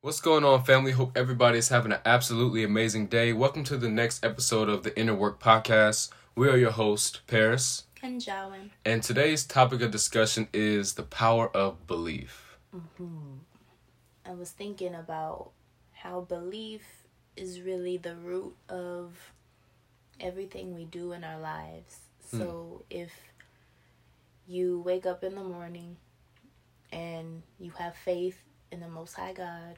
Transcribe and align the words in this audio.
What's 0.00 0.20
going 0.20 0.44
on, 0.44 0.62
family? 0.62 0.92
Hope 0.92 1.16
everybody's 1.16 1.70
having 1.70 1.90
an 1.90 1.98
absolutely 2.06 2.62
amazing 2.62 3.08
day. 3.08 3.32
Welcome 3.32 3.64
to 3.64 3.76
the 3.76 3.88
next 3.88 4.24
episode 4.24 4.68
of 4.68 4.84
the 4.84 4.96
Inner 4.96 5.12
Work 5.12 5.40
Podcast. 5.42 6.10
We 6.36 6.48
are 6.48 6.56
your 6.56 6.70
host, 6.70 7.22
Paris, 7.26 7.82
And 8.00 8.24
and 8.84 9.02
today's 9.02 9.44
topic 9.44 9.82
of 9.82 9.90
discussion 9.90 10.46
is 10.52 10.94
the 10.94 11.02
power 11.02 11.48
of 11.48 11.88
belief. 11.88 12.58
Mm-hmm. 12.72 13.38
I 14.24 14.34
was 14.34 14.52
thinking 14.52 14.94
about 14.94 15.50
how 15.90 16.20
belief 16.20 16.84
is 17.36 17.60
really 17.62 17.96
the 17.96 18.14
root 18.14 18.54
of 18.68 19.32
everything 20.20 20.76
we 20.76 20.84
do 20.84 21.10
in 21.10 21.24
our 21.24 21.40
lives. 21.40 21.98
Hmm. 22.30 22.38
So 22.38 22.84
if 22.88 23.10
you 24.46 24.80
wake 24.80 25.06
up 25.06 25.24
in 25.24 25.34
the 25.34 25.42
morning 25.42 25.96
and 26.92 27.42
you 27.58 27.72
have 27.72 27.96
faith 27.96 28.38
in 28.70 28.80
the 28.80 28.88
Most 28.88 29.14
High 29.14 29.32
God, 29.32 29.76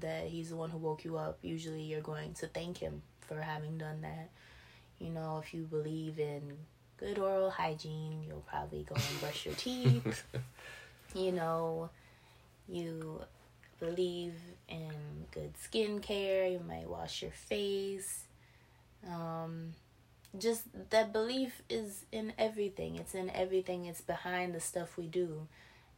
that 0.00 0.26
He's 0.26 0.50
the 0.50 0.56
one 0.56 0.70
who 0.70 0.78
woke 0.78 1.04
you 1.04 1.16
up, 1.16 1.38
usually 1.42 1.82
you're 1.82 2.00
going 2.00 2.34
to 2.34 2.46
thank 2.46 2.78
Him 2.78 3.02
for 3.20 3.40
having 3.40 3.78
done 3.78 4.02
that. 4.02 4.30
You 4.98 5.10
know, 5.10 5.40
if 5.44 5.52
you 5.52 5.62
believe 5.62 6.18
in 6.18 6.56
good 6.96 7.18
oral 7.18 7.50
hygiene, 7.50 8.24
you'll 8.26 8.44
probably 8.46 8.84
go 8.84 8.94
and 8.94 9.20
brush 9.20 9.44
your 9.44 9.54
teeth. 9.54 10.24
you 11.14 11.32
know, 11.32 11.90
you 12.68 13.20
believe 13.78 14.34
in 14.68 14.92
good 15.30 15.52
skincare, 15.54 16.50
you 16.50 16.60
might 16.66 16.88
wash 16.88 17.22
your 17.22 17.32
face. 17.32 18.24
Um, 19.06 19.74
just 20.38 20.64
that 20.90 21.12
belief 21.12 21.62
is 21.68 22.04
in 22.12 22.32
everything. 22.38 22.96
It's 22.96 23.14
in 23.14 23.30
everything. 23.30 23.86
It's 23.86 24.00
behind 24.00 24.54
the 24.54 24.60
stuff 24.60 24.96
we 24.96 25.06
do. 25.06 25.46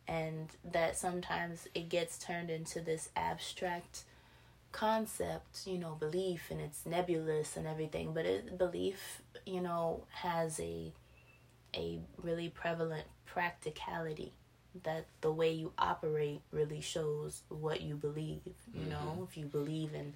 And 0.09 0.48
that 0.73 0.97
sometimes 0.97 1.69
it 1.75 1.91
gets 1.91 2.19
turned 2.19 2.51
into 2.51 2.80
this 2.80 3.11
abstract 3.15 4.05
concept, 4.73 5.67
you 5.67 5.79
know, 5.79 5.95
belief 5.95 6.47
and 6.51 6.61
it's 6.61 6.87
nebulous 6.87 7.56
and 7.56 7.67
everything, 7.67 8.15
but 8.15 8.25
it 8.25 8.56
belief, 8.56 9.23
you 9.47 9.61
know, 9.61 10.05
has 10.11 10.59
a 10.61 10.92
a 11.77 11.98
really 12.23 12.48
prevalent 12.48 13.06
practicality 13.27 14.33
that 14.84 15.06
the 15.20 15.33
way 15.33 15.53
you 15.53 15.73
operate 15.78 16.41
really 16.50 16.81
shows 16.81 17.43
what 17.48 17.81
you 17.81 17.95
believe. 17.95 18.41
You 18.75 18.87
know, 18.87 18.97
mm-hmm. 18.97 19.25
if 19.25 19.37
you 19.37 19.47
believe 19.47 19.95
in 19.95 20.15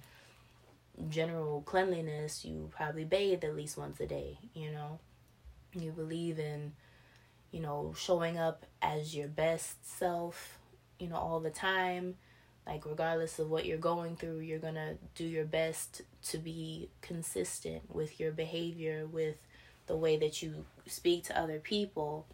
general 1.09 1.61
cleanliness, 1.65 2.45
you 2.45 2.69
probably 2.75 3.05
bathe 3.05 3.43
at 3.43 3.55
least 3.55 3.77
once 3.77 3.99
a 3.99 4.07
day. 4.07 4.37
You 4.53 4.71
know, 4.71 4.99
you 5.73 5.91
believe 5.91 6.39
in, 6.39 6.73
you 7.53 7.61
know, 7.61 7.93
showing 7.97 8.37
up 8.37 8.65
as 8.81 9.15
your 9.15 9.29
best 9.29 9.97
self, 9.97 10.59
you 10.99 11.07
know, 11.07 11.15
all 11.15 11.39
the 11.39 11.49
time. 11.49 12.15
Like, 12.67 12.85
regardless 12.85 13.39
of 13.39 13.49
what 13.49 13.65
you're 13.65 13.77
going 13.77 14.17
through, 14.17 14.39
you're 14.39 14.59
gonna 14.59 14.95
do 15.15 15.23
your 15.23 15.45
best 15.45 16.01
to 16.23 16.37
be 16.37 16.89
consistent 17.01 17.93
with 17.93 18.19
your 18.19 18.31
behavior, 18.31 19.05
with 19.05 19.37
the 19.87 19.95
way 19.95 20.17
that 20.17 20.41
you 20.41 20.65
speak 20.85 21.23
to 21.25 21.39
other 21.39 21.59
people 21.59 22.25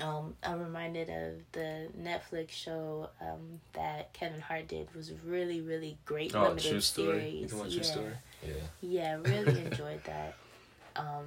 um, 0.00 0.34
I'm 0.42 0.60
reminded 0.60 1.08
of 1.10 1.34
the 1.52 1.88
Netflix 2.00 2.50
show 2.50 3.10
um, 3.20 3.60
that 3.74 4.12
Kevin 4.12 4.40
Hart 4.40 4.68
did 4.68 4.82
it 4.82 4.96
was 4.96 5.12
really 5.24 5.60
really 5.60 5.98
great 6.04 6.34
Oh, 6.34 6.44
limited 6.44 6.70
true 6.70 6.80
story. 6.80 7.28
You 7.28 7.46
can 7.46 7.58
watch 7.58 7.68
yeah. 7.68 7.74
your 7.74 7.84
story? 7.84 8.12
Yeah. 8.46 8.52
Yeah, 8.80 9.14
really 9.22 9.64
enjoyed 9.64 10.02
that. 10.04 10.34
Um, 10.96 11.26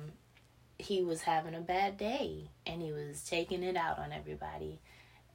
he 0.78 1.04
was 1.04 1.22
having 1.22 1.56
a 1.56 1.62
bad 1.62 1.98
day 1.98 2.50
and 2.66 2.82
he 2.82 2.92
was 2.92 3.24
taking 3.24 3.64
it 3.64 3.76
out 3.76 4.00
on 4.00 4.12
everybody. 4.12 4.80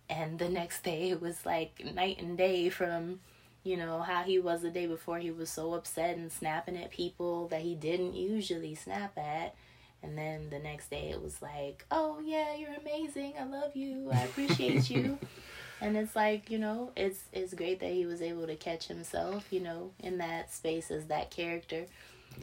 And 0.08 0.38
the 0.38 0.48
next 0.60 0.82
day 0.82 1.10
it 1.10 1.20
was 1.20 1.44
like 1.46 1.82
night 1.94 2.20
and 2.20 2.36
day 2.36 2.68
from, 2.68 3.20
you 3.62 3.76
know, 3.76 4.00
how 4.00 4.22
he 4.22 4.38
was 4.38 4.62
the 4.62 4.70
day 4.70 4.86
before. 4.86 5.18
He 5.18 5.30
was 5.30 5.50
so 5.50 5.74
upset 5.74 6.16
and 6.16 6.30
snapping 6.30 6.76
at 6.76 6.90
people 6.90 7.48
that 7.48 7.62
he 7.62 7.74
didn't 7.74 8.14
usually 8.14 8.74
snap 8.74 9.16
at. 9.18 9.54
And 10.02 10.16
then 10.16 10.48
the 10.48 10.58
next 10.58 10.90
day 10.90 11.10
it 11.10 11.22
was 11.22 11.42
like, 11.42 11.84
oh 11.90 12.20
yeah, 12.24 12.54
you're 12.54 12.74
amazing. 12.80 13.34
I 13.38 13.44
love 13.44 13.76
you. 13.76 14.10
I 14.12 14.22
appreciate 14.22 14.88
you. 14.88 15.18
and 15.80 15.96
it's 15.96 16.16
like, 16.16 16.50
you 16.50 16.58
know, 16.58 16.92
it's 16.96 17.20
it's 17.32 17.54
great 17.54 17.80
that 17.80 17.92
he 17.92 18.06
was 18.06 18.22
able 18.22 18.46
to 18.46 18.56
catch 18.56 18.88
himself, 18.88 19.46
you 19.50 19.60
know, 19.60 19.90
in 19.98 20.18
that 20.18 20.52
space 20.52 20.90
as 20.90 21.06
that 21.06 21.30
character 21.30 21.86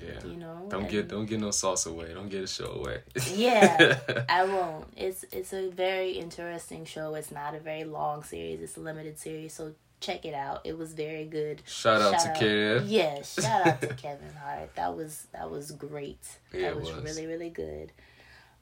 Yeah. 0.01 0.23
you 0.25 0.37
know 0.37 0.67
Don't 0.69 0.83
and- 0.83 0.91
get 0.91 1.07
don't 1.07 1.25
get 1.25 1.39
no 1.39 1.51
sauce 1.51 1.85
away. 1.87 2.13
Don't 2.13 2.29
get 2.29 2.43
a 2.43 2.47
show 2.47 2.65
away. 2.79 3.01
yeah 3.33 3.97
i 4.29 4.43
won't 4.45 4.85
it's 4.95 5.25
it's 5.31 5.53
a 5.53 5.69
very 5.69 6.11
interesting 6.11 6.85
show 6.85 7.15
it's 7.15 7.31
not 7.31 7.55
a 7.55 7.59
very 7.59 7.83
long 7.83 8.23
series 8.23 8.61
it's 8.61 8.77
a 8.77 8.79
limited 8.79 9.17
series 9.17 9.53
so 9.53 9.73
check 9.99 10.23
it 10.25 10.33
out 10.35 10.61
it 10.65 10.77
was 10.77 10.93
very 10.93 11.25
good 11.25 11.63
Shout 11.65 12.01
out 12.01 12.19
to 12.19 12.33
Kevin. 12.39 12.83
yeah 12.87 13.21
shout 13.23 13.65
out 13.67 13.81
to 13.81 13.87
kevin 14.03 14.33
hart 14.43 14.75
that 14.75 14.95
was 14.95 15.25
that 15.33 15.49
was 15.49 15.71
great 15.71 16.19
Yeah, 16.53 16.61
that 16.61 16.67
it 16.71 16.79
was, 16.79 16.91
was. 16.93 17.03
really 17.03 17.25
really 17.25 17.49
good 17.49 17.91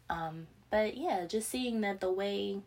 um 0.09 0.47
but 0.69 0.95
yeah 0.95 1.25
just 1.25 1.49
seeing 1.49 1.81
that 1.81 1.99
the 1.99 2.11
way 2.11 2.59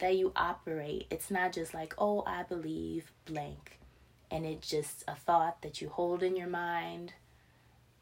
that 0.00 0.16
you 0.16 0.32
operate 0.34 1.06
it's 1.10 1.30
not 1.30 1.52
just 1.52 1.72
like 1.72 1.94
oh 1.98 2.24
i 2.26 2.42
believe 2.42 3.12
blank 3.26 3.78
and 4.30 4.44
it's 4.44 4.68
just 4.68 5.04
a 5.06 5.14
thought 5.14 5.62
that 5.62 5.80
you 5.80 5.88
hold 5.88 6.22
in 6.24 6.34
your 6.36 6.48
mind 6.48 7.12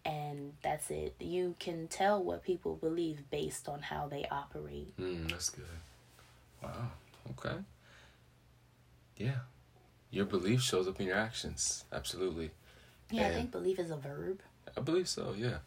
and 0.05 0.53
that's 0.63 0.91
it. 0.91 1.15
You 1.21 1.55
can 1.59 1.89
tell 1.89 2.23
what 2.23 2.43
people 2.43 2.77
believe 2.77 3.31
based 3.31 3.69
on 3.69 3.83
how 3.83 4.09
they 4.09 4.27
operate. 4.31 4.97
Mm, 4.99 5.31
that's 5.31 5.51
good. 5.51 5.65
Wow. 6.63 6.91
Okay. 7.31 7.57
Yeah. 9.17 9.41
Your 10.11 10.25
belief 10.25 10.63
shows 10.63 10.89
up 10.89 11.01
in 11.01 11.07
your 11.07 11.17
actions. 11.17 11.85
Absolutely. 11.93 12.51
Yeah, 13.11 13.29
I 13.29 13.31
think 13.33 13.51
belief 13.51 13.79
is 13.79 13.91
a 13.91 13.97
verb. 13.97 14.41
I 14.77 14.81
believe 14.81 15.09
so. 15.09 15.35
Yeah. 15.37 15.59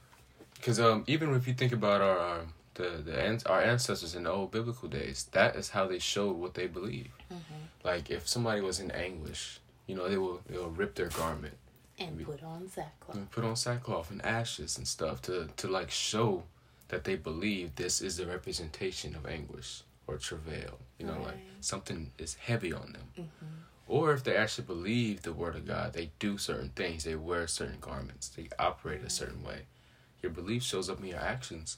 Because 0.55 0.79
um, 0.79 1.03
even 1.07 1.33
if 1.33 1.47
you 1.47 1.53
think 1.53 1.71
about 1.71 2.01
our, 2.01 2.17
our 2.17 2.39
the 2.75 3.01
the 3.05 3.49
our 3.49 3.61
ancestors 3.61 4.15
in 4.15 4.23
the 4.23 4.31
old 4.31 4.51
biblical 4.51 4.89
days, 4.89 5.27
that 5.31 5.55
is 5.55 5.69
how 5.69 5.87
they 5.87 5.99
showed 5.99 6.37
what 6.37 6.53
they 6.53 6.67
believe. 6.67 7.09
Like 7.83 8.09
if 8.09 8.27
somebody 8.27 8.61
was 8.61 8.79
in 8.79 8.91
anguish, 8.91 9.59
you 9.87 9.95
know, 9.95 10.09
they 10.09 10.17
will 10.17 10.41
they 10.49 10.57
will 10.57 10.69
rip 10.69 10.95
their 10.95 11.09
garment 11.09 11.55
And 11.97 12.25
put 12.25 12.43
on 12.43 12.67
sackcloth. 12.67 13.15
and 13.15 13.31
put 13.31 13.43
on 13.45 13.55
sackcloth 13.55 14.11
and 14.11 14.23
ashes 14.25 14.77
and 14.77 14.87
stuff 14.87 15.21
to 15.23 15.47
to 15.57 15.67
like 15.67 15.89
show 15.89 16.43
that 16.89 17.03
they 17.05 17.15
believe 17.15 17.75
this 17.75 18.01
is 18.01 18.17
the 18.17 18.25
representation 18.25 19.15
of 19.15 19.25
anguish 19.25 19.83
or 20.07 20.17
travail. 20.17 20.77
You 20.99 21.07
know, 21.07 21.21
like 21.23 21.39
something 21.61 22.11
is 22.17 22.35
heavy 22.35 22.73
on 22.73 22.93
them. 22.93 23.29
Or 23.87 24.13
if 24.13 24.23
they 24.23 24.35
actually 24.35 24.65
believe 24.65 25.21
the 25.21 25.33
word 25.33 25.55
of 25.55 25.67
God, 25.67 25.93
they 25.93 26.11
do 26.19 26.37
certain 26.37 26.69
things. 26.69 27.03
They 27.03 27.15
wear 27.15 27.47
certain 27.47 27.79
garments. 27.79 28.29
They 28.29 28.49
operate 28.57 29.03
a 29.03 29.09
certain 29.09 29.43
way. 29.43 29.67
Your 30.21 30.31
belief 30.31 30.63
shows 30.63 30.89
up 30.89 30.99
in 30.99 31.05
your 31.05 31.19
actions. 31.19 31.77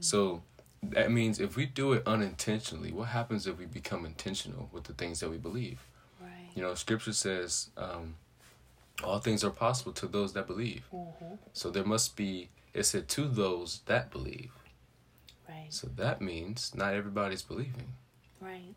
So 0.00 0.42
that 0.82 1.10
means 1.12 1.38
if 1.40 1.56
we 1.56 1.66
do 1.66 1.92
it 1.92 2.02
unintentionally, 2.06 2.92
what 2.92 3.08
happens 3.08 3.46
if 3.46 3.58
we 3.58 3.66
become 3.66 4.04
intentional 4.04 4.68
with 4.72 4.84
the 4.84 4.92
things 4.92 5.20
that 5.20 5.30
we 5.30 5.38
believe? 5.38 5.86
Right. 6.20 6.50
You 6.54 6.62
know, 6.62 6.74
Scripture 6.74 7.12
says 7.12 7.70
um, 7.76 8.16
all 9.02 9.18
things 9.18 9.42
are 9.42 9.50
possible 9.50 9.92
to 9.92 10.06
those 10.06 10.32
that 10.34 10.46
believe. 10.46 10.84
Mm-hmm. 10.92 11.34
So 11.52 11.70
there 11.70 11.84
must 11.84 12.16
be, 12.16 12.48
it 12.72 12.84
said, 12.84 13.08
to 13.08 13.26
those 13.26 13.80
that 13.86 14.10
believe. 14.10 14.52
Right. 15.48 15.66
So 15.70 15.88
that 15.96 16.20
means 16.20 16.72
not 16.74 16.94
everybody's 16.94 17.42
believing. 17.42 17.94
Right. 18.40 18.74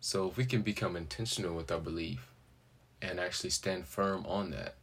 So 0.00 0.28
if 0.28 0.36
we 0.36 0.44
can 0.44 0.62
become 0.62 0.96
intentional 0.96 1.54
with 1.54 1.72
our 1.72 1.80
belief 1.80 2.28
and 3.00 3.18
actually 3.18 3.50
stand 3.50 3.86
firm 3.86 4.26
on 4.26 4.50
that, 4.50 4.74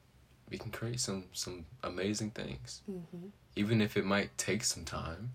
we 0.50 0.58
can 0.58 0.72
create 0.72 1.00
some 1.00 1.25
some 1.31 1.66
amazing 1.84 2.31
things. 2.31 2.81
Mm-hmm. 2.90 3.28
Even 3.56 3.81
if 3.81 3.96
it 3.96 4.06
might 4.06 4.38
take 4.38 4.63
some 4.63 4.84
time, 4.84 5.31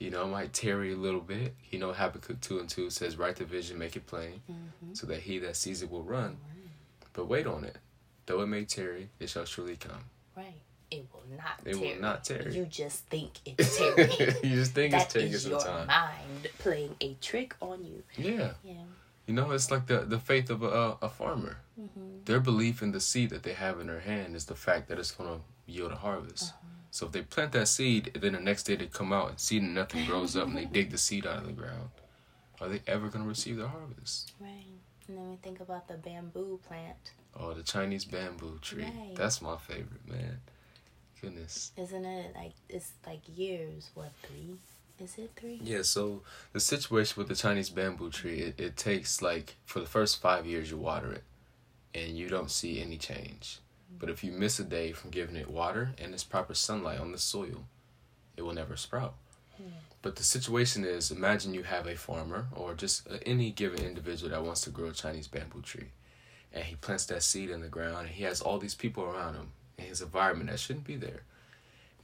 you 0.00 0.10
know, 0.10 0.24
it 0.24 0.28
might 0.28 0.52
tarry 0.52 0.92
a 0.92 0.96
little 0.96 1.20
bit. 1.20 1.54
You 1.70 1.78
know, 1.78 1.92
Habakkuk 1.92 2.40
two 2.40 2.58
and 2.58 2.68
two 2.68 2.90
says, 2.90 3.16
"Write 3.16 3.36
the 3.36 3.44
vision, 3.44 3.78
make 3.78 3.94
it 3.96 4.06
plain, 4.06 4.40
Mm-hmm. 4.50 4.94
so 4.94 5.06
that 5.06 5.20
he 5.20 5.38
that 5.40 5.56
sees 5.56 5.82
it 5.82 5.90
will 5.90 6.02
run." 6.02 6.38
But 7.12 7.26
wait 7.28 7.46
on 7.46 7.64
it, 7.64 7.76
though 8.28 8.40
it 8.42 8.46
may 8.46 8.64
tarry, 8.64 9.08
it 9.18 9.28
shall 9.28 9.44
surely 9.44 9.76
come. 9.76 10.04
Right. 10.36 10.54
It 10.90 11.06
will 11.12 11.36
not 11.36 11.60
It 11.66 11.76
will 11.78 12.00
not 12.00 12.24
tarry. 12.24 12.54
You 12.56 12.64
just 12.64 13.04
think 13.06 13.32
it's 13.44 13.76
tarrying. 13.76 14.10
you 14.42 14.54
just 14.56 14.72
think 14.72 14.94
it's 14.94 15.04
that 15.04 15.10
taking 15.10 15.32
is 15.32 15.42
some 15.42 15.50
your 15.52 15.60
time. 15.60 15.86
mind 15.88 16.48
playing 16.60 16.94
a 17.00 17.14
trick 17.20 17.54
on 17.60 17.84
you. 17.84 18.02
Yeah, 18.16 18.52
Yeah. 18.64 18.74
you 19.26 19.34
know, 19.34 19.50
it's 19.50 19.70
like 19.70 19.86
the 19.86 19.98
the 20.00 20.18
faith 20.18 20.48
of 20.48 20.62
a 20.62 20.96
a 21.02 21.08
farmer. 21.10 21.58
Mm-hmm. 21.78 22.24
Their 22.24 22.40
belief 22.40 22.80
in 22.82 22.92
the 22.92 23.00
seed 23.00 23.30
that 23.30 23.42
they 23.42 23.52
have 23.54 23.80
in 23.80 23.88
their 23.88 24.00
hand 24.00 24.34
is 24.36 24.46
the 24.46 24.54
fact 24.54 24.88
that 24.88 24.98
it's 24.98 25.10
going 25.10 25.28
to 25.38 25.40
yield 25.66 25.92
a 25.92 25.96
harvest. 25.96 26.44
Uh-huh. 26.52 26.64
So 26.90 27.06
if 27.06 27.12
they 27.12 27.20
plant 27.22 27.52
that 27.52 27.68
seed, 27.68 28.12
then 28.18 28.32
the 28.32 28.40
next 28.40 28.62
day 28.62 28.76
they 28.76 28.86
come 28.86 29.12
out 29.12 29.28
and 29.28 29.38
see 29.38 29.58
that 29.58 29.66
nothing 29.66 30.06
grows 30.06 30.36
up 30.36 30.46
and 30.48 30.56
they 30.56 30.64
dig 30.64 30.90
the 30.90 30.96
seed 30.98 31.26
out 31.26 31.36
of 31.38 31.46
the 31.46 31.52
ground, 31.52 31.90
are 32.62 32.68
they 32.68 32.80
ever 32.86 33.08
going 33.08 33.22
to 33.24 33.28
receive 33.28 33.58
their 33.58 33.68
harvest? 33.68 34.32
Right. 34.40 34.64
And 35.06 35.18
then 35.18 35.28
we 35.30 35.36
think 35.36 35.60
about 35.60 35.86
the 35.86 35.94
bamboo 35.98 36.58
plant. 36.66 37.12
Oh, 37.40 37.54
the 37.54 37.62
Chinese 37.62 38.04
bamboo 38.04 38.58
tree. 38.60 38.82
Right. 38.84 39.14
That's 39.14 39.40
my 39.40 39.56
favorite, 39.56 40.06
man. 40.08 40.40
Goodness. 41.20 41.72
Isn't 41.76 42.04
it 42.04 42.34
like 42.34 42.52
it's 42.68 42.92
like 43.06 43.20
years? 43.36 43.90
What 43.94 44.12
three? 44.22 44.56
Is 45.00 45.16
it 45.18 45.30
three? 45.36 45.60
Yeah, 45.62 45.82
so 45.82 46.22
the 46.52 46.60
situation 46.60 47.14
with 47.18 47.28
the 47.28 47.36
Chinese 47.36 47.70
bamboo 47.70 48.10
tree, 48.10 48.40
it, 48.40 48.60
it 48.60 48.76
takes 48.76 49.22
like 49.22 49.56
for 49.64 49.80
the 49.80 49.86
first 49.86 50.20
five 50.20 50.46
years 50.46 50.70
you 50.70 50.78
water 50.78 51.12
it. 51.12 51.24
and 51.94 52.16
you 52.18 52.28
don't 52.28 52.50
see 52.50 52.80
any 52.80 52.96
change. 52.98 53.60
But 53.98 54.10
if 54.10 54.22
you 54.22 54.32
miss 54.32 54.58
a 54.60 54.64
day 54.64 54.92
from 54.92 55.10
giving 55.10 55.36
it 55.36 55.50
water 55.50 55.92
and 55.98 56.14
its 56.14 56.22
proper 56.24 56.54
sunlight 56.54 57.00
on 57.00 57.12
the 57.12 57.18
soil, 57.18 57.64
it 58.36 58.42
will 58.42 58.52
never 58.54 58.76
sprout. 58.76 59.14
Hmm. 59.56 59.70
But 60.02 60.16
the 60.16 60.22
situation 60.22 60.84
is 60.84 61.10
imagine 61.10 61.54
you 61.54 61.64
have 61.64 61.86
a 61.86 61.96
farmer 61.96 62.46
or 62.54 62.74
just 62.74 63.08
uh, 63.08 63.16
any 63.26 63.50
given 63.50 63.82
individual 63.84 64.30
that 64.30 64.44
wants 64.44 64.60
to 64.62 64.70
grow 64.70 64.88
a 64.90 64.92
Chinese 64.92 65.26
bamboo 65.28 65.62
tree. 65.62 65.88
And 66.52 66.64
he 66.64 66.76
plants 66.76 67.06
that 67.06 67.22
seed 67.22 67.50
in 67.50 67.60
the 67.60 67.68
ground 67.68 68.06
and 68.06 68.08
he 68.08 68.24
has 68.24 68.40
all 68.40 68.58
these 68.58 68.74
people 68.74 69.04
around 69.04 69.34
him 69.34 69.48
in 69.76 69.84
his 69.84 70.00
environment 70.00 70.50
that 70.50 70.58
shouldn't 70.58 70.86
be 70.86 70.96
there. 70.96 71.22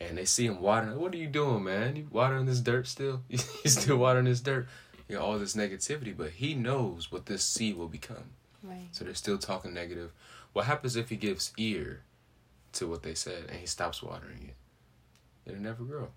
And 0.00 0.18
they 0.18 0.24
see 0.24 0.46
him 0.46 0.60
watering. 0.60 0.98
What 0.98 1.14
are 1.14 1.18
you 1.18 1.28
doing, 1.28 1.64
man? 1.64 1.96
You 1.96 2.08
watering 2.10 2.46
this 2.46 2.60
dirt 2.60 2.86
still? 2.86 3.22
you 3.28 3.38
still 3.38 3.96
watering 3.96 4.26
this 4.26 4.40
dirt? 4.40 4.68
You 5.08 5.16
know, 5.16 5.22
all 5.22 5.38
this 5.38 5.54
negativity, 5.54 6.16
but 6.16 6.30
he 6.30 6.54
knows 6.54 7.10
what 7.12 7.26
this 7.26 7.44
seed 7.44 7.76
will 7.76 7.88
become. 7.88 8.30
Right. 8.62 8.88
So 8.92 9.04
they're 9.04 9.14
still 9.14 9.38
talking 9.38 9.74
negative. 9.74 10.10
What 10.52 10.66
happens 10.66 10.96
if 10.96 11.10
he 11.10 11.16
gives 11.16 11.52
ear 11.56 12.02
to 12.72 12.86
what 12.86 13.02
they 13.02 13.14
said 13.14 13.44
and 13.48 13.58
he 13.58 13.66
stops 13.66 14.02
watering 14.02 14.50
it? 14.50 15.50
It'll 15.50 15.60
never 15.60 15.84
grow. 15.84 16.08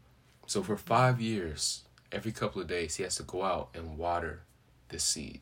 So 0.47 0.63
for 0.63 0.77
five 0.77 1.19
years, 1.19 1.83
every 2.11 2.31
couple 2.31 2.61
of 2.61 2.67
days, 2.67 2.95
he 2.95 3.03
has 3.03 3.15
to 3.15 3.23
go 3.23 3.43
out 3.43 3.69
and 3.73 3.97
water 3.97 4.43
this 4.89 5.03
seed. 5.03 5.41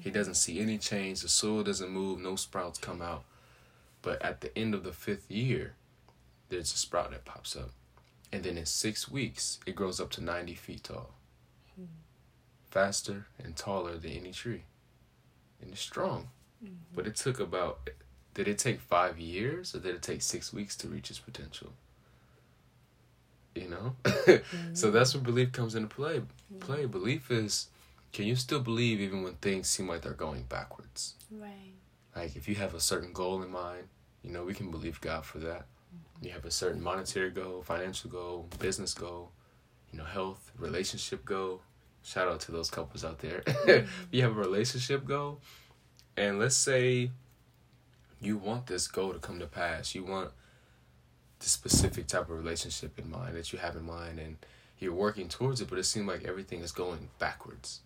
He 0.00 0.10
doesn't 0.10 0.34
see 0.34 0.60
any 0.60 0.78
change. 0.78 1.20
The 1.20 1.28
soil 1.28 1.62
doesn't 1.62 1.90
move. 1.90 2.20
No 2.20 2.36
sprouts 2.36 2.78
come 2.78 3.02
out. 3.02 3.24
But 4.02 4.22
at 4.22 4.40
the 4.40 4.56
end 4.56 4.74
of 4.74 4.84
the 4.84 4.92
fifth 4.92 5.30
year, 5.30 5.74
there's 6.48 6.72
a 6.72 6.76
sprout 6.76 7.10
that 7.10 7.24
pops 7.24 7.56
up. 7.56 7.70
And 8.32 8.42
then 8.44 8.58
in 8.58 8.66
six 8.66 9.10
weeks, 9.10 9.58
it 9.66 9.74
grows 9.74 10.00
up 10.00 10.10
to 10.10 10.22
90 10.22 10.54
feet 10.54 10.84
tall. 10.84 11.10
Hmm. 11.76 11.86
Faster 12.70 13.26
and 13.42 13.56
taller 13.56 13.96
than 13.96 14.12
any 14.12 14.32
tree. 14.32 14.62
And 15.60 15.72
it's 15.72 15.80
strong. 15.80 16.28
Mm-hmm. 16.62 16.74
But 16.94 17.06
it 17.06 17.16
took 17.16 17.40
about, 17.40 17.90
did 18.34 18.48
it 18.48 18.58
take 18.58 18.80
five 18.80 19.18
years 19.18 19.74
or 19.74 19.80
did 19.80 19.94
it 19.94 20.02
take 20.02 20.22
six 20.22 20.52
weeks 20.52 20.76
to 20.76 20.88
reach 20.88 21.10
its 21.10 21.18
potential? 21.18 21.72
You 23.54 23.68
know? 23.68 23.96
so 24.04 24.10
mm-hmm. 24.12 24.92
that's 24.92 25.14
where 25.14 25.22
belief 25.22 25.52
comes 25.52 25.74
into 25.74 25.88
play. 25.88 26.22
Play. 26.60 26.86
Belief 26.86 27.30
is, 27.30 27.68
can 28.12 28.26
you 28.26 28.36
still 28.36 28.60
believe 28.60 29.00
even 29.00 29.22
when 29.22 29.34
things 29.34 29.68
seem 29.68 29.88
like 29.88 30.02
they're 30.02 30.12
going 30.12 30.44
backwards? 30.48 31.14
Right. 31.30 31.74
Like 32.14 32.36
if 32.36 32.48
you 32.48 32.54
have 32.56 32.74
a 32.74 32.80
certain 32.80 33.12
goal 33.12 33.42
in 33.42 33.50
mind, 33.50 33.88
you 34.22 34.32
know, 34.32 34.44
we 34.44 34.54
can 34.54 34.70
believe 34.70 35.00
God 35.00 35.24
for 35.24 35.38
that. 35.38 35.66
Mm-hmm. 35.94 36.26
You 36.26 36.32
have 36.32 36.44
a 36.44 36.50
certain 36.50 36.82
monetary 36.82 37.30
goal, 37.30 37.62
financial 37.62 38.10
goal, 38.10 38.48
business 38.58 38.94
goal, 38.94 39.32
you 39.92 39.98
know, 39.98 40.04
health, 40.04 40.50
relationship 40.58 41.24
goal. 41.24 41.62
Shout 42.02 42.28
out 42.28 42.40
to 42.40 42.52
those 42.52 42.70
couples 42.70 43.04
out 43.04 43.18
there. 43.18 43.42
Mm-hmm. 43.68 43.86
you 44.10 44.22
have 44.22 44.36
a 44.36 44.40
relationship 44.40 45.04
goal, 45.04 45.40
and 46.16 46.38
let's 46.38 46.56
say 46.56 47.10
you 48.20 48.38
want 48.38 48.66
this 48.66 48.88
goal 48.88 49.12
to 49.12 49.18
come 49.18 49.38
to 49.40 49.46
pass. 49.46 49.94
You 49.94 50.04
want 50.04 50.30
the 51.38 51.48
specific 51.48 52.06
type 52.06 52.22
of 52.22 52.30
relationship 52.30 52.98
in 52.98 53.10
mind 53.10 53.36
that 53.36 53.52
you 53.52 53.58
have 53.58 53.76
in 53.76 53.84
mind, 53.84 54.18
and 54.18 54.36
you're 54.78 54.94
working 54.94 55.28
towards 55.28 55.60
it, 55.60 55.68
but 55.68 55.78
it 55.78 55.84
seems 55.84 56.06
like 56.06 56.24
everything 56.24 56.60
is 56.60 56.72
going 56.72 57.10
backwards. 57.18 57.80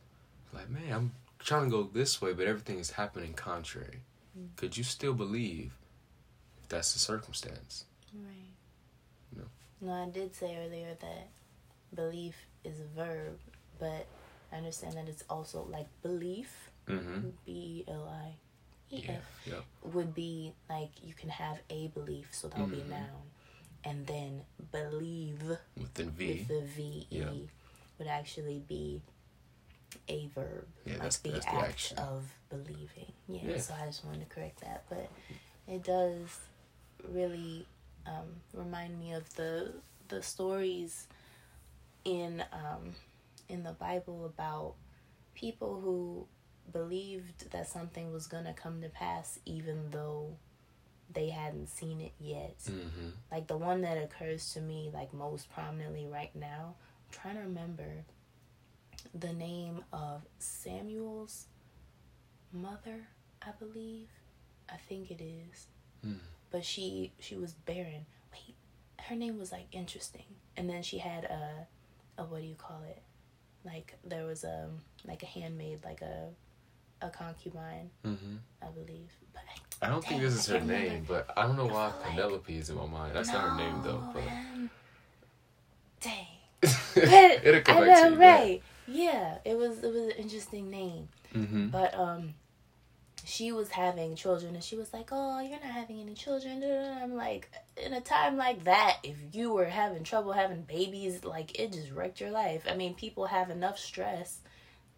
Like, 0.52 0.69
man, 0.70 0.93
I'm 0.93 1.12
trying 1.38 1.64
to 1.64 1.70
go 1.70 1.82
this 1.84 2.20
way, 2.20 2.32
but 2.32 2.46
everything 2.46 2.78
is 2.78 2.90
happening 2.93 3.32
contrary. 3.34 4.00
Could 4.56 4.76
you 4.76 4.84
still 4.84 5.12
believe 5.12 5.72
if 6.62 6.69
that's 6.69 6.93
the 6.94 6.99
circumstance? 6.99 7.84
Right. 8.14 8.54
No. 9.37 9.44
No, 9.81 9.93
I 10.04 10.08
did 10.08 10.34
say 10.34 10.56
earlier 10.64 10.96
that 11.00 11.28
belief 11.94 12.34
is 12.64 12.81
a 12.81 12.84
verb, 12.96 13.38
but 13.78 14.06
I 14.52 14.56
understand 14.56 14.96
that 14.96 15.08
it's 15.08 15.25
also 15.28 15.66
like 15.70 15.87
belief, 16.02 16.69
Mm-hmm. 16.88 17.28
B 17.46 17.84
L 17.87 18.08
I 18.08 18.34
E 18.94 19.05
Yeah. 19.06 19.12
F, 19.12 19.22
Yeah. 19.46 19.60
would 19.93 20.14
be 20.14 20.52
like 20.69 20.90
you 21.02 21.14
can 21.14 21.28
have 21.28 21.58
a 21.70 21.88
belief, 21.88 22.28
so 22.32 22.48
that'll 22.48 22.66
be 22.66 22.81
a 22.81 22.84
noun. 22.87 23.31
And 23.84 24.06
then 24.06 24.43
believe 24.72 25.43
With 25.76 25.94
the 25.94 26.05
V. 26.05 26.26
with 26.26 26.48
the 26.48 26.62
V 26.66 27.06
E 27.10 27.19
Yeah. 27.19 27.31
would 27.98 28.08
actually 28.08 28.62
be 28.66 29.00
a 30.09 30.29
verb. 30.35 30.67
Yeah, 30.85 30.93
like 30.94 30.99
that's- 31.03 31.19
the 31.19 31.31
that's 31.33 31.47
act 31.47 31.56
action. 31.56 31.99
of 31.99 32.25
believing. 32.50 33.12
Yeah, 33.29 33.41
Yeah. 33.44 33.59
so 33.59 33.75
I 33.75 33.87
just 33.87 34.05
wanted 34.05 34.29
to 34.29 34.35
correct 34.35 34.61
that. 34.61 34.85
But 34.89 35.11
it 35.67 35.83
does 35.85 36.39
really 37.09 37.67
um, 38.06 38.41
remind 38.53 38.99
me 38.99 39.12
of 39.12 39.33
the 39.37 39.73
the 40.09 40.23
stories 40.23 41.06
in 42.05 42.43
um, 42.53 42.94
in 43.49 43.62
the 43.62 43.73
Bible 43.73 44.25
about 44.27 44.75
people 45.35 45.81
who 45.81 46.27
believed 46.73 47.50
that 47.50 47.69
something 47.69 48.12
was 48.12 48.27
gonna 48.27 48.55
come 48.55 48.81
to 48.83 48.89
pass 48.89 49.39
even 49.44 49.91
though 49.91 50.37
they 51.12 51.29
hadn't 51.29 51.67
seen 51.69 52.00
it 52.00 52.12
yet 52.21 52.56
Mm-hmm. 52.65 53.09
like 53.31 53.47
the 53.49 53.56
one 53.56 53.83
that 53.83 53.99
occurs 53.99 54.53
to 54.55 54.61
me 54.61 54.91
like 54.94 55.12
most 55.12 55.53
prominently 55.53 56.06
right 56.06 56.35
now 56.35 56.75
i'm 56.77 57.11
trying 57.21 57.35
to 57.35 57.43
remember 57.43 58.05
the 59.14 59.32
name 59.32 59.82
of 59.93 60.23
samuel's 60.38 61.47
mother 62.53 63.06
i 63.43 63.50
believe 63.59 64.09
i 64.70 64.76
think 64.88 65.11
it 65.11 65.20
is 65.23 65.67
Mm. 66.05 66.19
but 66.50 66.64
she 66.64 67.12
she 67.20 67.37
was 67.37 67.53
barren 67.53 68.06
wait 68.32 68.56
her 69.06 69.14
name 69.14 69.38
was 69.38 69.53
like 69.53 69.67
interesting 69.70 70.25
and 70.56 70.69
then 70.69 70.82
she 70.82 70.99
had 70.99 71.23
a, 71.25 71.69
a 72.19 72.25
what 72.25 72.41
do 72.41 72.47
you 72.49 72.56
call 72.56 72.82
it 72.88 73.00
like 73.64 73.97
there 74.05 74.25
was 74.26 74.43
a 74.43 74.69
like 75.06 75.23
a 75.23 75.26
handmaid 75.26 75.79
like 75.85 76.03
a 76.03 76.29
a 77.00 77.08
concubine 77.11 77.91
Mm-hmm. 78.05 78.37
i 78.62 78.67
believe 78.67 79.11
but 79.32 79.43
I 79.81 79.88
don't 79.88 80.05
think 80.05 80.23
this 80.23 80.35
is 80.35 80.47
her 80.47 80.61
name, 80.61 80.85
remember. 80.85 81.25
but 81.26 81.37
I 81.37 81.43
don't 81.47 81.56
know 81.56 81.67
why 81.67 81.87
like- 81.87 82.03
Penelope 82.03 82.56
is 82.56 82.70
in 82.70 82.76
my 82.76 82.87
mind. 82.87 83.17
That's 83.17 83.32
not 83.32 83.49
her 83.50 83.56
name 83.56 83.81
though. 83.82 83.99
No, 83.99 84.12
But 84.15 84.23
dang 86.00 86.26
it'll 87.44 87.61
come 87.62 87.79
I 87.79 87.87
back 87.87 88.03
know, 88.03 88.08
to 88.11 88.15
you. 88.15 88.20
right? 88.20 88.62
Yeah, 88.87 89.38
it 89.44 89.56
was 89.56 89.79
it 89.82 89.93
was 89.93 90.05
an 90.05 90.11
interesting 90.12 90.70
name, 90.70 91.08
Mm-hmm. 91.34 91.69
but 91.69 91.94
um, 91.94 92.34
she 93.25 93.52
was 93.52 93.70
having 93.70 94.17
children, 94.17 94.55
and 94.55 94.64
she 94.64 94.76
was 94.76 94.93
like, 94.93 95.11
"Oh, 95.12 95.40
you're 95.40 95.52
not 95.61 95.62
having 95.62 96.00
any 96.00 96.14
children." 96.14 96.61
da. 96.61 96.99
I'm 97.02 97.14
like, 97.14 97.49
in 97.82 97.93
a 97.93 98.00
time 98.00 98.37
like 98.37 98.64
that, 98.64 98.99
if 99.05 99.17
you 99.32 99.52
were 99.52 99.67
having 99.67 100.02
trouble 100.02 100.32
having 100.32 100.62
babies, 100.62 101.25
like 101.25 101.58
it 101.58 101.73
just 101.73 101.93
wrecked 101.93 102.20
your 102.20 102.31
life. 102.31 102.64
I 102.69 102.75
mean, 102.75 102.94
people 102.94 103.26
have 103.26 103.50
enough 103.50 103.79
stress 103.79 104.40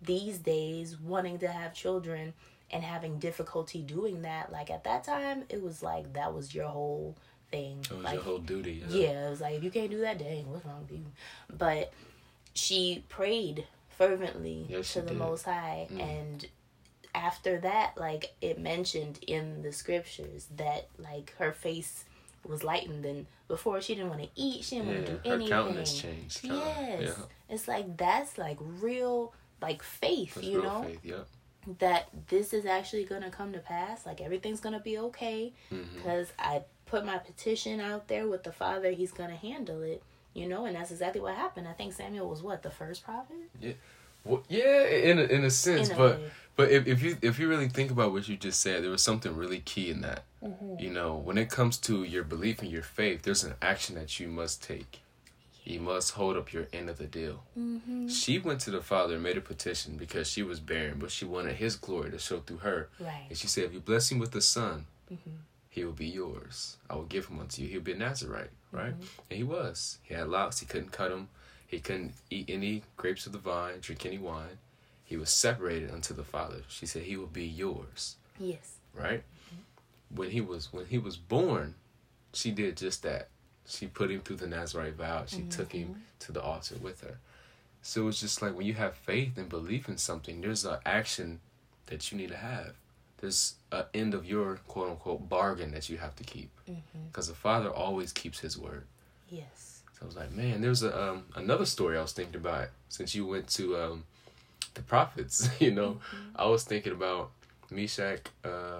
these 0.02 0.38
days 0.38 0.98
wanting 0.98 1.38
to 1.38 1.48
have 1.48 1.72
children 1.74 2.34
and 2.70 2.82
having 2.82 3.18
difficulty 3.18 3.82
doing 3.82 4.22
that. 4.22 4.50
Like 4.50 4.70
at 4.70 4.84
that 4.84 5.04
time, 5.04 5.44
it 5.50 5.62
was 5.62 5.82
like 5.82 6.14
that 6.14 6.34
was 6.34 6.54
your 6.54 6.68
whole 6.68 7.16
thing. 7.50 7.80
It 7.82 7.94
was 7.94 8.04
like 8.04 8.14
your 8.14 8.22
whole 8.22 8.38
duty. 8.38 8.82
yeah, 8.88 9.26
it 9.26 9.30
was 9.30 9.40
like 9.42 9.54
if 9.56 9.62
you 9.62 9.70
can't 9.70 9.90
do 9.90 10.00
that, 10.00 10.18
dang, 10.18 10.50
what's 10.50 10.64
wrong 10.64 10.80
with 10.88 10.98
you? 10.98 11.04
But 11.56 11.92
she 12.54 13.04
prayed 13.08 13.66
fervently 13.90 14.66
Yes, 14.68 14.92
to 14.94 15.02
the 15.02 15.08
did. 15.10 15.18
Most 15.18 15.44
High, 15.44 15.88
Mm. 15.90 16.00
and 16.00 16.46
after 17.14 17.58
that, 17.60 17.96
like 17.96 18.34
it 18.40 18.58
mentioned 18.58 19.18
in 19.26 19.62
the 19.62 19.72
scriptures 19.72 20.48
that 20.56 20.88
like 20.98 21.34
her 21.38 21.52
face 21.52 22.04
was 22.44 22.62
lightened, 22.64 23.04
and 23.06 23.26
before 23.48 23.80
she 23.80 23.94
didn't 23.94 24.10
want 24.10 24.22
to 24.22 24.28
eat, 24.34 24.64
she 24.64 24.76
didn't 24.76 24.88
Yeah, 24.88 24.94
want 24.94 25.06
to 25.06 25.12
do 25.12 25.18
her 25.28 25.34
anything. 25.34 25.48
countenance 25.48 26.00
changed. 26.00 26.40
kinda. 26.42 26.56
Yes, 26.56 27.16
Yeah. 27.18 27.24
it's 27.54 27.68
like 27.68 27.96
that's 27.96 28.36
like 28.38 28.56
real, 28.60 29.32
like 29.62 29.82
faith, 29.82 30.34
That's 30.34 30.46
you 30.46 30.60
know, 30.62 30.82
faith. 30.84 31.00
Yep. 31.04 31.26
that 31.78 32.08
this 32.28 32.52
is 32.52 32.66
actually 32.66 33.04
gonna 33.04 33.30
come 33.30 33.52
to 33.52 33.58
pass. 33.60 34.04
Like 34.04 34.20
everything's 34.20 34.60
gonna 34.60 34.80
be 34.80 34.98
okay 34.98 35.52
Mm-hmm. 35.72 35.96
because 35.96 36.32
I 36.38 36.64
put 36.86 37.06
my 37.06 37.16
petition 37.18 37.80
out 37.80 38.08
there 38.08 38.26
with 38.28 38.42
the 38.44 38.52
Father. 38.52 38.90
He's 38.90 39.12
gonna 39.12 39.36
handle 39.36 39.82
it, 39.82 40.02
you 40.34 40.46
know, 40.48 40.66
and 40.66 40.76
that's 40.76 40.90
exactly 40.90 41.20
what 41.20 41.34
happened. 41.34 41.66
I 41.68 41.72
think 41.72 41.92
Samuel 41.92 42.28
was 42.28 42.42
what 42.42 42.62
the 42.62 42.70
first 42.70 43.04
prophet. 43.04 43.36
Yeah, 43.60 43.72
Well, 44.24 44.42
yeah, 44.48 44.84
in 44.86 45.18
a, 45.18 45.22
in 45.22 45.44
a 45.44 45.50
sense, 45.50 45.88
In 45.88 45.94
a 45.94 45.98
but 45.98 46.18
way. 46.18 46.30
but 46.56 46.70
if, 46.70 46.86
if 46.86 47.02
you 47.02 47.16
if 47.22 47.38
you 47.38 47.48
really 47.48 47.68
think 47.68 47.90
about 47.90 48.12
what 48.12 48.28
you 48.28 48.36
just 48.36 48.60
said, 48.60 48.82
there 48.82 48.90
was 48.90 49.02
something 49.02 49.34
really 49.36 49.60
key 49.60 49.90
in 49.90 50.00
that. 50.02 50.24
Mm-hmm. 50.42 50.78
You 50.78 50.90
know, 50.90 51.16
when 51.16 51.38
it 51.38 51.48
comes 51.50 51.78
to 51.78 52.02
your 52.04 52.24
belief 52.24 52.60
and 52.62 52.70
your 52.70 52.82
faith, 52.82 53.22
there's 53.22 53.44
an 53.44 53.54
action 53.62 53.94
that 53.94 54.18
you 54.20 54.28
must 54.28 54.62
take. 54.62 55.00
You 55.66 55.80
must 55.80 56.10
hold 56.12 56.36
up 56.36 56.52
your 56.52 56.66
end 56.74 56.90
of 56.90 56.98
the 56.98 57.06
deal. 57.06 57.42
Mm-hmm. 57.58 58.08
She 58.08 58.38
went 58.38 58.60
to 58.60 58.70
the 58.70 58.82
father 58.82 59.14
and 59.14 59.22
made 59.22 59.38
a 59.38 59.40
petition 59.40 59.96
because 59.96 60.28
she 60.28 60.42
was 60.42 60.60
barren, 60.60 60.98
but 60.98 61.10
she 61.10 61.24
wanted 61.24 61.56
his 61.56 61.76
glory 61.76 62.10
to 62.10 62.18
show 62.18 62.40
through 62.40 62.58
her. 62.58 62.90
Right. 63.00 63.24
And 63.30 63.38
she 63.38 63.46
said, 63.46 63.64
If 63.64 63.72
you 63.72 63.80
bless 63.80 64.10
him 64.12 64.18
with 64.18 64.34
a 64.34 64.42
son, 64.42 64.84
Mhm. 65.10 65.38
he 65.70 65.82
will 65.84 65.92
be 65.92 66.06
yours. 66.06 66.76
I 66.90 66.96
will 66.96 67.04
give 67.06 67.26
him 67.28 67.40
unto 67.40 67.62
you. 67.62 67.68
He'll 67.68 67.80
be 67.80 67.92
a 67.92 67.96
Nazarite, 67.96 68.50
right? 68.74 68.92
Mm-hmm. 68.92 69.20
And 69.30 69.36
he 69.38 69.44
was. 69.44 69.98
He 70.02 70.14
had 70.14 70.28
locks. 70.28 70.60
He 70.60 70.66
couldn't 70.66 70.92
cut 70.92 71.10
them. 71.10 71.28
He 71.66 71.80
couldn't 71.80 72.12
eat 72.30 72.46
any 72.48 72.82
grapes 72.96 73.26
of 73.26 73.32
the 73.32 73.38
vine, 73.38 73.80
drink 73.80 74.04
any 74.04 74.18
wine. 74.18 74.58
He 75.04 75.16
was 75.16 75.30
separated 75.30 75.90
unto 75.90 76.14
the 76.14 76.24
Father. 76.24 76.62
She 76.68 76.86
said, 76.86 77.02
He 77.02 77.16
will 77.16 77.26
be 77.26 77.44
yours, 77.44 78.16
Yes. 78.38 78.76
right? 78.94 79.22
When 80.14 80.30
he 80.30 80.40
was 80.40 80.72
when 80.72 80.86
he 80.86 80.98
was 80.98 81.16
born, 81.16 81.74
she 82.32 82.50
did 82.50 82.76
just 82.76 83.02
that. 83.02 83.28
She 83.66 83.86
put 83.86 84.10
him 84.10 84.20
through 84.20 84.36
the 84.36 84.46
Nazarite 84.46 84.94
vow. 84.94 85.24
She 85.26 85.42
took 85.42 85.72
him 85.72 86.02
to 86.20 86.32
the 86.32 86.42
altar 86.42 86.76
with 86.80 87.00
her. 87.00 87.18
So 87.82 88.08
it's 88.08 88.20
just 88.20 88.40
like 88.42 88.54
when 88.54 88.66
you 88.66 88.74
have 88.74 88.94
faith 88.94 89.36
and 89.36 89.48
belief 89.48 89.88
in 89.88 89.96
something, 89.96 90.40
there's 90.40 90.64
an 90.64 90.78
action 90.86 91.40
that 91.86 92.10
you 92.12 92.18
need 92.18 92.28
to 92.30 92.36
have. 92.36 92.74
There's 93.24 93.54
an 93.72 93.84
end 93.94 94.12
of 94.12 94.26
your 94.26 94.56
quote 94.68 94.90
unquote 94.90 95.28
bargain 95.30 95.72
that 95.72 95.88
you 95.88 95.96
have 95.96 96.14
to 96.16 96.24
keep. 96.24 96.50
Because 97.10 97.28
the 97.28 97.34
Father 97.34 97.70
always 97.70 98.12
keeps 98.12 98.38
His 98.40 98.58
word. 98.58 98.84
Yes. 99.30 99.80
So 99.94 100.00
I 100.02 100.04
was 100.06 100.14
like, 100.16 100.30
man, 100.32 100.60
there's 100.60 100.82
a 100.82 100.92
um, 101.10 101.24
another 101.34 101.64
story 101.64 101.96
I 101.96 102.02
was 102.02 102.12
thinking 102.12 102.36
about 102.36 102.68
since 102.90 103.14
you 103.14 103.26
went 103.26 103.48
to 103.50 103.76
um, 103.78 104.04
the 104.74 104.82
prophets. 104.82 105.48
You 105.60 105.70
know, 105.70 106.00
I 106.36 106.44
was 106.46 106.64
thinking 106.64 106.92
about 106.92 107.30
Meshach, 107.70 108.20
uh, 108.44 108.78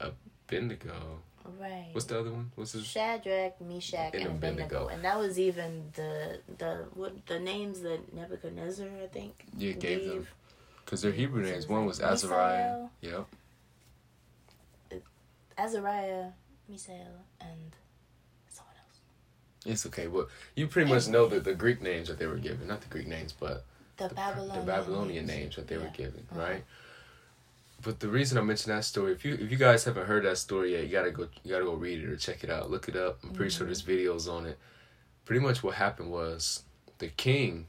Abednego. 0.00 1.20
Right. 1.58 1.88
What's 1.92 2.06
the 2.06 2.20
other 2.20 2.30
one? 2.30 2.50
What's 2.54 2.72
his? 2.72 2.84
Shadrach, 2.86 3.58
Meshach, 3.60 4.12
And 4.14 4.22
and 4.26 4.36
Abednego. 4.36 4.88
And 4.88 5.02
that 5.04 5.18
was 5.18 5.38
even 5.38 5.84
the 5.94 6.40
the 6.58 6.84
what 6.94 7.26
the 7.26 7.38
names 7.40 7.80
that 7.80 8.12
Nebuchadnezzar, 8.14 8.86
I 9.02 9.06
think. 9.06 9.44
Yeah, 9.56 9.72
gave 9.72 10.04
them 10.04 10.14
gave. 10.18 10.30
because 10.84 11.00
their 11.02 11.12
Hebrew 11.12 11.42
names. 11.42 11.66
One 11.68 11.86
was 11.86 12.00
Azariah. 12.00 12.86
Yep. 13.00 13.26
Azariah, 15.58 16.28
Misael, 16.70 17.22
and 17.40 17.72
someone 18.48 18.74
else. 18.76 19.00
It's 19.66 19.86
okay. 19.86 20.06
Well, 20.08 20.28
you 20.54 20.66
pretty 20.66 20.90
much 20.90 21.08
know 21.08 21.26
the, 21.28 21.40
the 21.40 21.54
Greek 21.54 21.82
names 21.82 22.08
that 22.08 22.18
they 22.18 22.26
were 22.26 22.36
given. 22.36 22.66
Not 22.68 22.80
the 22.80 22.88
Greek 22.88 23.06
names, 23.06 23.32
but 23.32 23.64
The, 23.96 24.08
the, 24.08 24.14
Babylonian, 24.14 24.60
the 24.60 24.72
Babylonian 24.72 25.26
names 25.26 25.56
that 25.56 25.68
they 25.68 25.76
were 25.78 25.90
given, 25.92 26.26
Uh-huh. 26.32 26.40
right? 26.40 26.64
But 27.82 27.98
the 27.98 28.08
reason 28.08 28.38
I 28.38 28.42
mentioned 28.42 28.72
that 28.76 28.84
story, 28.84 29.10
if 29.12 29.24
you 29.24 29.34
if 29.34 29.50
you 29.50 29.56
guys 29.56 29.82
haven't 29.84 30.06
heard 30.06 30.24
that 30.24 30.38
story 30.38 30.72
yet, 30.74 30.84
you 30.84 30.88
gotta 30.88 31.10
go 31.10 31.26
you 31.42 31.50
gotta 31.50 31.64
go 31.64 31.74
read 31.74 31.98
it 32.00 32.08
or 32.08 32.16
check 32.16 32.44
it 32.44 32.50
out. 32.50 32.70
Look 32.70 32.88
it 32.88 32.94
up. 32.94 33.18
I'm 33.24 33.30
pretty 33.30 33.50
sure 33.50 33.66
there's 33.66 33.82
videos 33.82 34.32
on 34.32 34.46
it. 34.46 34.56
Pretty 35.24 35.40
much 35.40 35.64
what 35.64 35.74
happened 35.74 36.12
was 36.12 36.62
the 36.98 37.08
king, 37.08 37.66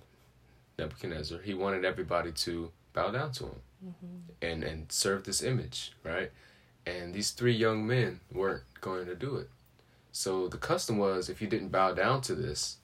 Nebuchadnezzar, 0.78 1.40
he 1.40 1.56
wanted 1.56 1.84
everybody 1.84 2.32
to 2.32 2.72
bow 2.94 3.10
down 3.10 3.32
to 3.34 3.44
him 3.46 3.96
and 4.40 4.63
and 4.63 4.92
serve 4.92 5.24
this 5.24 5.42
image, 5.42 5.94
right? 6.04 6.32
And 6.86 7.13
these 7.13 7.32
three 7.32 7.54
young 7.54 7.88
men 7.88 8.20
weren't 8.32 8.63
going 8.82 9.06
to 9.06 9.16
do 9.16 9.38
it. 9.38 9.50
So 10.12 10.48
the 10.48 10.58
custom 10.58 10.98
was 10.98 11.30
if 11.30 11.42
you 11.42 11.48
didn't 11.48 11.70
bow 11.70 11.94
down 11.94 12.22
to 12.22 12.36
this, 12.36 12.78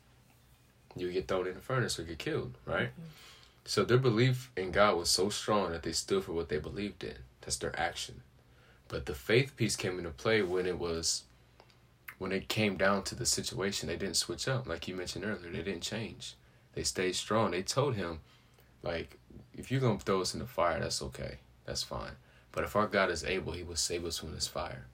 you 0.96 1.08
would 1.08 1.14
get 1.14 1.28
thrown 1.28 1.48
in 1.48 1.56
the 1.56 1.60
furnace 1.60 2.00
or 2.00 2.04
get 2.04 2.18
killed, 2.20 2.58
right? 2.66 2.90
Mm-hmm. 2.90 3.10
So 3.66 3.84
their 3.84 3.98
belief 3.98 4.52
in 4.58 4.72
God 4.72 4.98
was 4.98 5.10
so 5.10 5.30
strong 5.30 5.72
that 5.72 5.84
they 5.84 5.92
stood 5.92 6.24
for 6.24 6.34
what 6.34 6.50
they 6.50 6.58
believed 6.58 7.04
in. 7.04 7.18
That's 7.42 7.58
their 7.58 7.78
action. 7.80 8.22
But 8.88 9.06
the 9.06 9.14
faith 9.14 9.56
piece 9.56 9.76
came 9.76 10.00
into 10.00 10.10
play 10.10 10.42
when 10.42 10.66
it 10.66 10.80
was 10.80 11.24
when 12.18 12.32
it 12.34 12.50
came 12.50 12.76
down 12.76 13.04
to 13.04 13.16
the 13.16 13.26
situation, 13.26 13.88
they 13.88 13.96
didn't 13.96 14.18
switch 14.18 14.48
up. 14.48 14.68
Like 14.68 14.88
you 14.88 14.96
mentioned 14.96 15.24
earlier, 15.24 15.52
they 15.52 15.62
didn't 15.62 15.82
change. 15.82 16.36
They 16.74 16.84
stayed 16.84 17.16
strong. 17.16 17.52
They 17.52 17.62
told 17.62 17.96
him, 17.96 18.20
like, 18.84 19.18
if 19.56 19.72
you're 19.72 19.80
gonna 19.80 20.00
throw 20.00 20.22
us 20.22 20.34
in 20.34 20.42
the 20.42 20.46
fire, 20.46 20.80
that's 20.80 21.02
okay. 21.02 21.38
That's 21.66 21.84
fine. 21.84 22.12
But 22.52 22.64
if 22.64 22.76
our 22.76 22.88
God 22.88 23.10
is 23.12 23.24
able, 23.24 23.54
he 23.54 23.64
will 23.64 23.76
save 23.76 24.06
us 24.06 24.18
from 24.18 24.34
this 24.34 24.48
fire. 24.48 24.88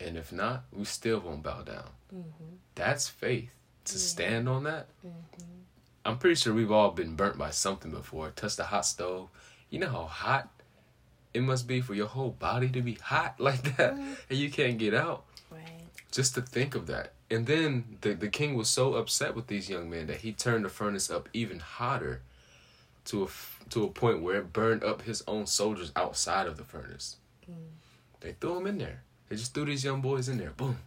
And 0.00 0.16
if 0.16 0.32
not, 0.32 0.64
we 0.72 0.84
still 0.84 1.20
won't 1.20 1.42
bow 1.42 1.62
down. 1.62 1.90
Mm-hmm. 2.14 2.54
That's 2.74 3.08
faith. 3.08 3.50
To 3.86 3.98
stand 3.98 4.50
on 4.50 4.64
that, 4.64 4.88
mm-hmm. 5.06 5.44
I'm 6.04 6.18
pretty 6.18 6.34
sure 6.34 6.52
we've 6.52 6.70
all 6.70 6.90
been 6.90 7.16
burnt 7.16 7.38
by 7.38 7.50
something 7.50 7.90
before. 7.90 8.30
Touched 8.30 8.58
a 8.58 8.64
hot 8.64 8.84
stove. 8.84 9.30
You 9.70 9.78
know 9.78 9.88
how 9.88 10.04
hot 10.04 10.50
it 11.32 11.42
must 11.42 11.66
be 11.66 11.80
for 11.80 11.94
your 11.94 12.06
whole 12.06 12.30
body 12.30 12.68
to 12.68 12.82
be 12.82 12.94
hot 12.94 13.36
like 13.40 13.76
that, 13.76 13.94
mm-hmm. 13.94 14.12
and 14.28 14.38
you 14.38 14.50
can't 14.50 14.78
get 14.78 14.92
out. 14.94 15.24
Right. 15.50 15.80
Just 16.10 16.34
to 16.34 16.42
think 16.42 16.74
of 16.74 16.86
that. 16.88 17.12
And 17.30 17.46
then 17.46 17.98
the 18.00 18.14
the 18.14 18.28
king 18.28 18.54
was 18.54 18.68
so 18.68 18.94
upset 18.94 19.34
with 19.34 19.46
these 19.46 19.68
young 19.68 19.88
men 19.88 20.06
that 20.06 20.18
he 20.18 20.32
turned 20.32 20.64
the 20.64 20.70
furnace 20.70 21.10
up 21.10 21.28
even 21.32 21.58
hotter, 21.60 22.22
to 23.08 23.22
a 23.22 23.26
f- 23.26 23.60
to 23.70 23.84
a 23.84 23.88
point 23.88 24.22
where 24.22 24.38
it 24.38 24.52
burned 24.52 24.84
up 24.84 25.02
his 25.02 25.22
own 25.26 25.46
soldiers 25.46 25.92
outside 25.96 26.46
of 26.46 26.56
the 26.56 26.64
furnace. 26.64 27.16
Mm. 27.50 27.54
They 28.20 28.32
threw 28.32 28.54
them 28.54 28.66
in 28.66 28.78
there. 28.78 29.02
They 29.28 29.36
just 29.36 29.54
threw 29.54 29.64
these 29.64 29.84
young 29.84 30.00
boys 30.00 30.28
in 30.28 30.38
there. 30.38 30.50
Boom. 30.50 30.78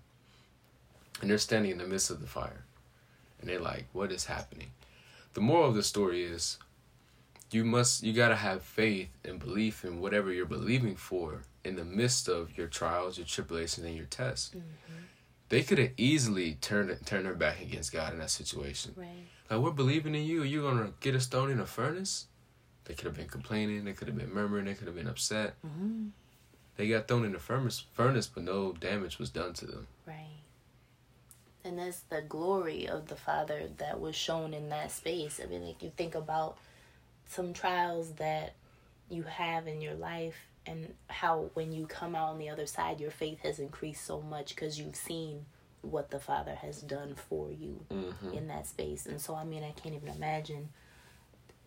And 1.22 1.30
they're 1.30 1.38
standing 1.38 1.72
in 1.72 1.78
the 1.78 1.86
midst 1.86 2.10
of 2.10 2.22
the 2.22 2.28
fire. 2.28 2.64
And 3.40 3.50
they're 3.50 3.60
like, 3.60 3.86
what 3.94 4.12
is 4.12 4.26
happening? 4.26 4.72
The 5.34 5.42
moral 5.42 5.70
of 5.70 5.76
the 5.76 5.84
story 5.84 6.24
is 6.24 6.58
you 7.52 7.64
must 7.64 8.04
you 8.04 8.14
gotta 8.14 8.36
have 8.36 8.64
faith 8.64 9.10
and 9.24 9.40
belief 9.40 9.84
in 9.84 10.00
whatever 10.00 10.32
you're 10.32 10.46
believing 10.46 10.96
for 10.96 11.44
in 11.64 11.76
the 11.76 11.86
midst 11.86 12.28
of 12.28 12.58
your 12.58 12.68
trials, 12.68 13.18
your 13.18 13.28
tribulations, 13.28 13.86
and 13.86 13.96
your 13.96 14.06
tests. 14.06 14.50
Mm-hmm. 14.50 15.04
They 15.50 15.64
could 15.64 15.80
have 15.80 15.92
easily 15.98 16.56
turned 16.62 16.98
turned 17.06 17.26
their 17.26 17.34
back 17.34 17.62
against 17.62 17.92
God 17.92 18.14
in 18.14 18.20
that 18.20 18.30
situation. 18.32 18.94
Right. 18.96 19.28
Like 19.52 19.60
we're 19.60 19.72
believing 19.72 20.16
in 20.16 20.24
you, 20.24 20.44
you're 20.44 20.72
gonna 20.72 20.94
get 21.02 21.14
us 21.14 21.28
thrown 21.28 21.52
in 21.52 21.60
a 21.60 21.66
furnace. 21.66 22.28
They 22.86 22.94
could 22.94 23.06
have 23.06 23.18
been 23.18 23.28
complaining, 23.28 23.84
they 23.84 23.92
could 23.92 24.08
have 24.08 24.18
been 24.18 24.34
murmuring, 24.34 24.64
they 24.64 24.74
could 24.74 24.88
have 24.88 24.96
been 24.96 25.08
upset. 25.08 25.56
Mm-hmm. 25.66 26.08
They 26.78 26.88
got 26.88 27.10
thrown 27.10 27.26
in 27.26 27.34
the 27.34 27.40
furnace, 27.40 27.84
furnace, 27.94 28.28
but 28.28 28.44
no 28.44 28.72
damage 28.72 29.20
was 29.20 29.30
done 29.30 29.52
to 29.56 29.66
them. 29.66 29.88
Right. 30.08 30.40
And 31.66 31.78
that's 31.78 32.00
the 32.00 32.22
glory 32.22 32.88
of 32.88 33.08
the 33.08 33.18
Father 33.18 33.70
that 33.78 34.00
was 34.00 34.16
shown 34.16 34.54
in 34.54 34.70
that 34.70 34.90
space. 34.90 35.42
I 35.44 35.48
mean, 35.48 35.66
like 35.66 35.84
you 35.84 35.92
think 35.98 36.16
about 36.16 36.58
some 37.28 37.52
trials 37.52 38.14
that 38.14 38.54
you 39.10 39.24
have 39.24 39.68
in 39.68 39.82
your 39.82 39.94
life 39.96 40.38
and 40.66 40.94
how 41.08 41.50
when 41.56 41.74
you 41.74 41.88
come 41.88 42.16
out 42.16 42.30
on 42.30 42.40
the 42.40 42.50
other 42.50 42.66
side, 42.68 43.02
your 43.02 43.12
faith 43.12 43.40
has 43.40 43.60
increased 43.60 44.06
so 44.06 44.22
much 44.22 44.56
because 44.56 44.80
you've 44.80 44.96
seen 44.96 45.46
what 45.82 46.12
the 46.12 46.20
Father 46.20 46.56
has 46.56 46.82
done 46.82 47.16
for 47.16 47.50
you 47.52 47.86
Mm-hmm. 47.92 48.34
in 48.34 48.48
that 48.48 48.68
space. 48.68 49.06
And 49.06 49.20
so, 49.20 49.36
I 49.36 49.44
mean, 49.44 49.64
I 49.64 49.72
can't 49.72 49.96
even 49.96 50.10
imagine. 50.10 50.70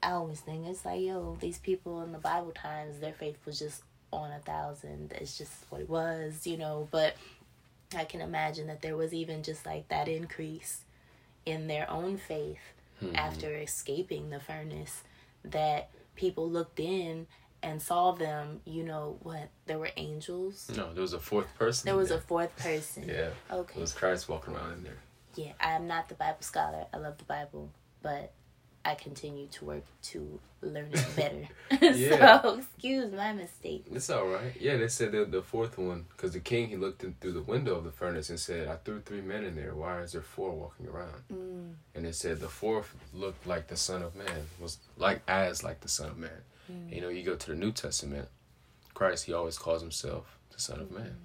I 0.03 0.13
always 0.13 0.41
think 0.41 0.67
it's 0.67 0.85
like, 0.85 1.01
yo, 1.01 1.37
these 1.41 1.59
people 1.59 2.03
in 2.03 2.13
the 2.13 2.19
Bible 2.19 2.53
times, 2.53 2.99
their 3.01 3.13
faith 3.13 3.39
was 3.47 3.59
just 3.59 3.83
on 4.13 4.31
a 4.31 4.39
thousand. 4.39 5.13
It's 5.21 5.37
just 5.39 5.53
what 5.71 5.81
it 5.81 5.89
was, 5.89 6.47
you 6.47 6.57
know. 6.57 6.87
But 6.91 7.17
I 7.97 8.05
can 8.05 8.21
imagine 8.21 8.67
that 8.69 8.83
there 8.83 8.97
was 8.97 9.13
even 9.15 9.43
just 9.43 9.65
like 9.67 9.89
that 9.89 10.07
increase 10.09 10.83
in 11.47 11.67
their 11.67 11.91
own 11.91 12.17
faith 12.19 12.59
after 13.15 13.55
escaping 13.57 14.31
the 14.31 14.41
furnace 14.41 15.03
that 15.45 15.91
people 16.17 16.49
looked 16.49 16.81
in 16.81 17.27
and 17.65 17.81
saw 17.83 18.13
them, 18.13 18.61
you 18.65 18.85
know, 18.85 19.17
what? 19.23 19.49
There 19.67 19.79
were 19.79 19.91
angels. 19.97 20.71
No, 20.77 20.93
there 20.93 21.03
was 21.03 21.15
a 21.15 21.19
fourth 21.19 21.49
person. 21.59 21.87
There 21.87 21.97
was 21.97 22.11
a 22.11 22.21
fourth 22.21 22.55
person. 22.67 23.09
yeah. 23.09 23.31
Okay. 23.51 23.79
It 23.79 23.81
was 23.81 23.93
Christ 23.93 24.29
walking 24.29 24.55
around 24.55 24.73
in 24.75 24.83
there. 24.85 24.99
Yeah, 25.35 25.53
I 25.61 25.73
am 25.73 25.87
not 25.89 26.09
the 26.09 26.15
Bible 26.15 26.37
scholar. 26.43 26.85
I 26.93 26.99
love 26.99 27.19
the 27.19 27.25
Bible, 27.25 27.71
but 28.03 28.33
I 28.85 28.95
continue 28.95 29.47
to 29.49 29.65
work 29.65 29.85
to 30.13 30.39
learn 30.61 30.91
it 30.93 31.07
better. 31.17 31.49
Yeah. 31.97 32.43
so, 32.43 32.59
excuse 32.59 33.11
my 33.13 33.33
mistake. 33.33 33.87
It's 33.91 34.11
all 34.11 34.27
right. 34.27 34.53
Yeah, 34.61 34.77
they 34.77 34.89
said 34.89 35.13
the 35.13 35.25
the 35.25 35.43
fourth 35.43 35.79
one 35.79 36.05
because 36.11 36.33
the 36.33 36.41
king 36.41 36.69
he 36.69 36.77
looked 36.77 37.03
in 37.03 37.15
through 37.21 37.33
the 37.33 37.43
window 37.43 37.75
of 37.77 37.85
the 37.85 37.91
furnace 37.93 38.29
and 38.31 38.39
said, 38.39 38.69
"I 38.69 38.77
threw 38.77 39.01
three 39.01 39.23
men 39.23 39.43
in 39.45 39.57
there. 39.57 39.75
Why 39.75 40.03
is 40.03 40.13
there 40.13 40.23
four 40.37 40.53
walking 40.53 40.87
around?" 40.87 41.23
Mm, 41.33 41.73
And 41.95 42.05
they 42.05 42.13
said 42.13 42.41
the 42.41 42.49
fourth 42.49 42.95
looked 43.15 43.47
like 43.47 43.69
the 43.69 43.77
Son 43.77 44.03
of 44.03 44.15
Man 44.15 44.41
was 44.61 44.79
like 44.99 45.23
as 45.27 45.65
like 45.65 45.81
the 45.81 45.89
Son 45.89 46.11
of 46.11 46.19
Man. 46.19 46.43
Mm, 46.71 46.95
You 46.95 47.01
know, 47.01 47.09
you 47.09 47.23
go 47.23 47.35
to 47.37 47.47
the 47.51 47.55
New 47.57 47.73
Testament, 47.73 48.29
Christ 48.95 49.25
he 49.27 49.33
always 49.33 49.59
calls 49.59 49.83
himself 49.83 50.37
the 50.53 50.61
Son 50.61 50.81
of 50.81 50.91
Man. 50.91 51.17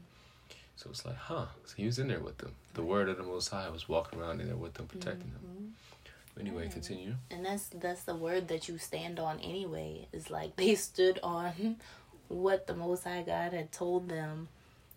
So 0.75 0.89
it's 0.89 1.05
like, 1.05 1.17
huh? 1.17 1.47
So 1.65 1.73
he 1.75 1.85
was 1.85 1.99
in 1.99 2.07
there 2.07 2.21
with 2.21 2.37
them. 2.37 2.55
The 2.73 2.83
Word 2.83 3.09
of 3.09 3.17
the 3.17 3.23
Most 3.23 3.49
High 3.49 3.69
was 3.69 3.89
walking 3.89 4.19
around 4.19 4.39
in 4.41 4.47
there 4.47 4.55
with 4.55 4.75
them, 4.75 4.87
protecting 4.87 5.31
them. 5.31 5.41
mhm. 5.45 6.39
Anyway, 6.39 6.69
continue. 6.69 7.15
And 7.29 7.45
that's 7.45 7.67
that's 7.67 8.03
the 8.03 8.15
word 8.15 8.47
that 8.47 8.69
you 8.69 8.77
stand 8.77 9.19
on 9.19 9.39
anyway. 9.41 10.07
Is 10.13 10.29
like 10.31 10.55
they 10.55 10.73
stood 10.75 11.19
on 11.21 11.75
what 12.29 12.65
the 12.65 12.73
Most 12.75 13.03
High 13.03 13.23
God 13.23 13.51
had 13.51 13.71
told 13.73 14.07
them. 14.07 14.47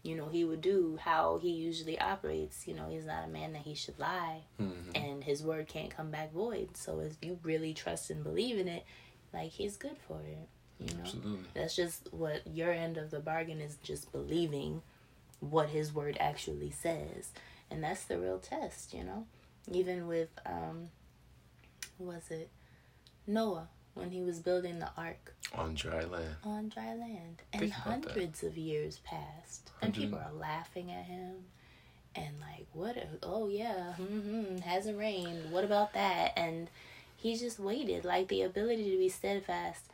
You 0.05 0.17
know, 0.17 0.29
he 0.29 0.45
would 0.45 0.61
do 0.61 0.99
how 1.01 1.39
he 1.43 1.51
usually 1.51 1.99
operates. 1.99 2.67
You 2.69 2.75
know, 2.75 2.89
he's 2.89 3.05
not 3.05 3.25
a 3.25 3.29
man 3.29 3.53
that 3.55 3.63
he 3.63 3.75
should 3.75 3.99
lie. 3.99 4.43
Mhm. 4.61 4.95
and 4.95 5.25
his 5.25 5.43
word 5.43 5.67
can't 5.69 5.91
come 5.91 6.11
back 6.13 6.33
void. 6.33 6.77
So 6.77 7.01
if 7.01 7.17
you 7.23 7.39
really 7.43 7.75
trust 7.75 8.09
and 8.11 8.23
believe 8.23 8.57
in 8.59 8.69
it, 8.69 8.85
like 9.33 9.51
he's 9.51 9.77
good 9.77 9.97
for 10.07 10.21
it. 10.21 10.49
You 10.79 10.95
know, 10.97 11.03
Absolutely. 11.03 11.45
that's 11.55 11.77
just 11.77 12.09
what 12.13 12.43
your 12.47 12.73
end 12.73 12.97
of 12.99 13.11
the 13.11 13.21
bargain 13.21 13.61
is. 13.61 13.77
Just 13.83 14.11
believing 14.13 14.83
what 15.41 15.69
his 15.69 15.93
word 15.95 16.17
actually 16.21 16.71
says, 16.71 17.31
and 17.71 17.83
that's 17.85 18.05
the 18.05 18.19
real 18.19 18.39
test. 18.39 18.93
You 18.93 19.05
know, 19.05 19.27
even 19.71 20.07
with 20.09 20.31
um, 20.45 20.89
was 21.99 22.31
it 22.31 22.51
Noah 23.27 23.69
when 23.95 24.11
he 24.11 24.23
was 24.23 24.41
building 24.41 24.79
the 24.79 24.89
ark 24.97 25.35
On 25.55 25.75
dry 25.75 26.01
land. 26.05 26.37
on 26.45 26.69
dry 26.69 26.95
land, 26.95 27.43
and 27.53 27.61
Think 27.61 27.75
about 27.75 28.03
that. 28.03 28.11
hundreds 28.13 28.43
of 28.43 28.57
years 28.57 29.01
passed, 29.05 29.71
and 29.81 29.95
people 29.95 30.19
are 30.19 30.33
laughing 30.33 30.91
at 30.91 31.05
him, 31.05 31.45
and 32.17 32.41
like, 32.41 32.67
what? 32.73 32.97
a- 32.97 33.07
Oh 33.23 33.49
yeah, 33.49 33.95
mm-hmm, 34.01 34.57
hasn't 34.59 34.99
rained. 34.99 35.53
What 35.53 35.63
about 35.65 35.93
that? 35.95 36.33
And 36.37 36.69
he 37.23 37.37
just 37.37 37.61
waited. 37.61 38.05
Like 38.05 38.27
the 38.27 38.43
ability 38.43 38.91
to 38.91 38.99
be 38.99 39.09
steadfast. 39.09 39.85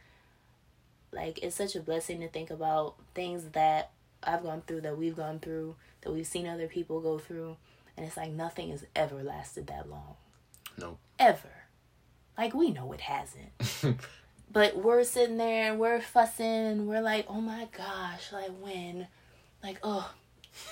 Like 1.12 1.38
it's 1.42 1.56
such 1.56 1.76
a 1.76 1.80
blessing 1.80 2.20
to 2.20 2.28
think 2.28 2.50
about 2.50 2.94
things 3.14 3.44
that 3.52 3.90
I've 4.22 4.42
gone 4.42 4.62
through, 4.66 4.80
that 4.82 4.96
we've 4.96 5.16
gone 5.16 5.38
through, 5.38 5.76
that 6.00 6.12
we've 6.12 6.26
seen 6.26 6.46
other 6.48 6.68
people 6.68 7.00
go 7.00 7.18
through, 7.18 7.56
and 7.96 8.06
it's 8.06 8.16
like 8.16 8.30
nothing 8.30 8.70
has 8.70 8.86
ever 8.96 9.22
lasted 9.22 9.66
that 9.66 9.90
long. 9.90 10.16
Nope. 10.78 10.98
Ever. 11.18 11.50
Like 12.38 12.54
we 12.54 12.70
know 12.70 12.92
it 12.92 13.02
hasn't. 13.02 13.98
but 14.50 14.76
we're 14.76 15.04
sitting 15.04 15.36
there 15.36 15.70
and 15.70 15.78
we're 15.78 16.00
fussing 16.00 16.46
and 16.46 16.88
we're 16.88 17.02
like, 17.02 17.26
oh 17.28 17.42
my 17.42 17.68
gosh, 17.76 18.32
like 18.32 18.52
when, 18.62 19.06
like 19.62 19.78
oh, 19.82 20.10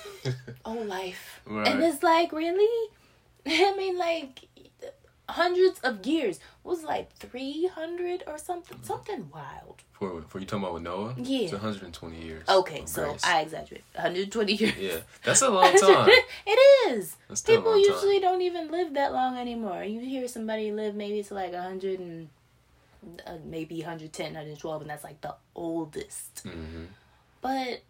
oh 0.65 0.73
life, 0.73 1.41
right. 1.45 1.67
and 1.67 1.83
it's 1.83 2.01
like 2.01 2.31
really, 2.31 2.89
I 3.45 3.75
mean 3.77 3.95
like 3.95 4.47
hundreds 5.29 5.79
of 5.79 6.05
years. 6.05 6.39
Was 6.63 6.83
like 6.83 7.13
300 7.13 8.23
or 8.27 8.37
something 8.37 8.77
something 8.81 9.29
wild. 9.33 9.81
For 9.93 10.21
for 10.27 10.39
you 10.39 10.45
talking 10.45 10.63
about 10.63 10.73
with 10.73 10.83
noah? 10.83 11.15
Yeah. 11.17 11.43
It's 11.43 11.53
120 11.53 12.21
years 12.21 12.43
okay 12.49 12.83
so 12.85 13.05
grace. 13.05 13.23
i 13.23 13.41
exaggerate. 13.41 13.83
120 13.93 14.53
years. 14.53 14.75
Yeah 14.77 14.99
that's 15.23 15.41
a 15.41 15.49
long 15.57 15.73
time. 15.77 16.09
It 16.45 16.59
is. 16.89 17.15
People 17.45 17.77
usually 17.77 18.19
don't 18.19 18.41
even 18.41 18.69
live 18.69 18.93
that 18.95 19.13
long 19.13 19.37
anymore. 19.37 19.83
You 19.83 20.01
hear 20.01 20.27
somebody 20.27 20.71
live 20.71 20.93
maybe 20.93 21.19
it's 21.19 21.31
like 21.31 21.53
100 21.53 21.99
and 21.99 22.27
uh, 23.25 23.37
maybe 23.45 23.75
110 23.75 24.33
112 24.33 24.81
and 24.81 24.89
that's 24.89 25.03
like 25.03 25.21
the 25.21 25.35
oldest. 25.55 26.43
Mm-hmm. 26.45 26.85
but 27.41 27.81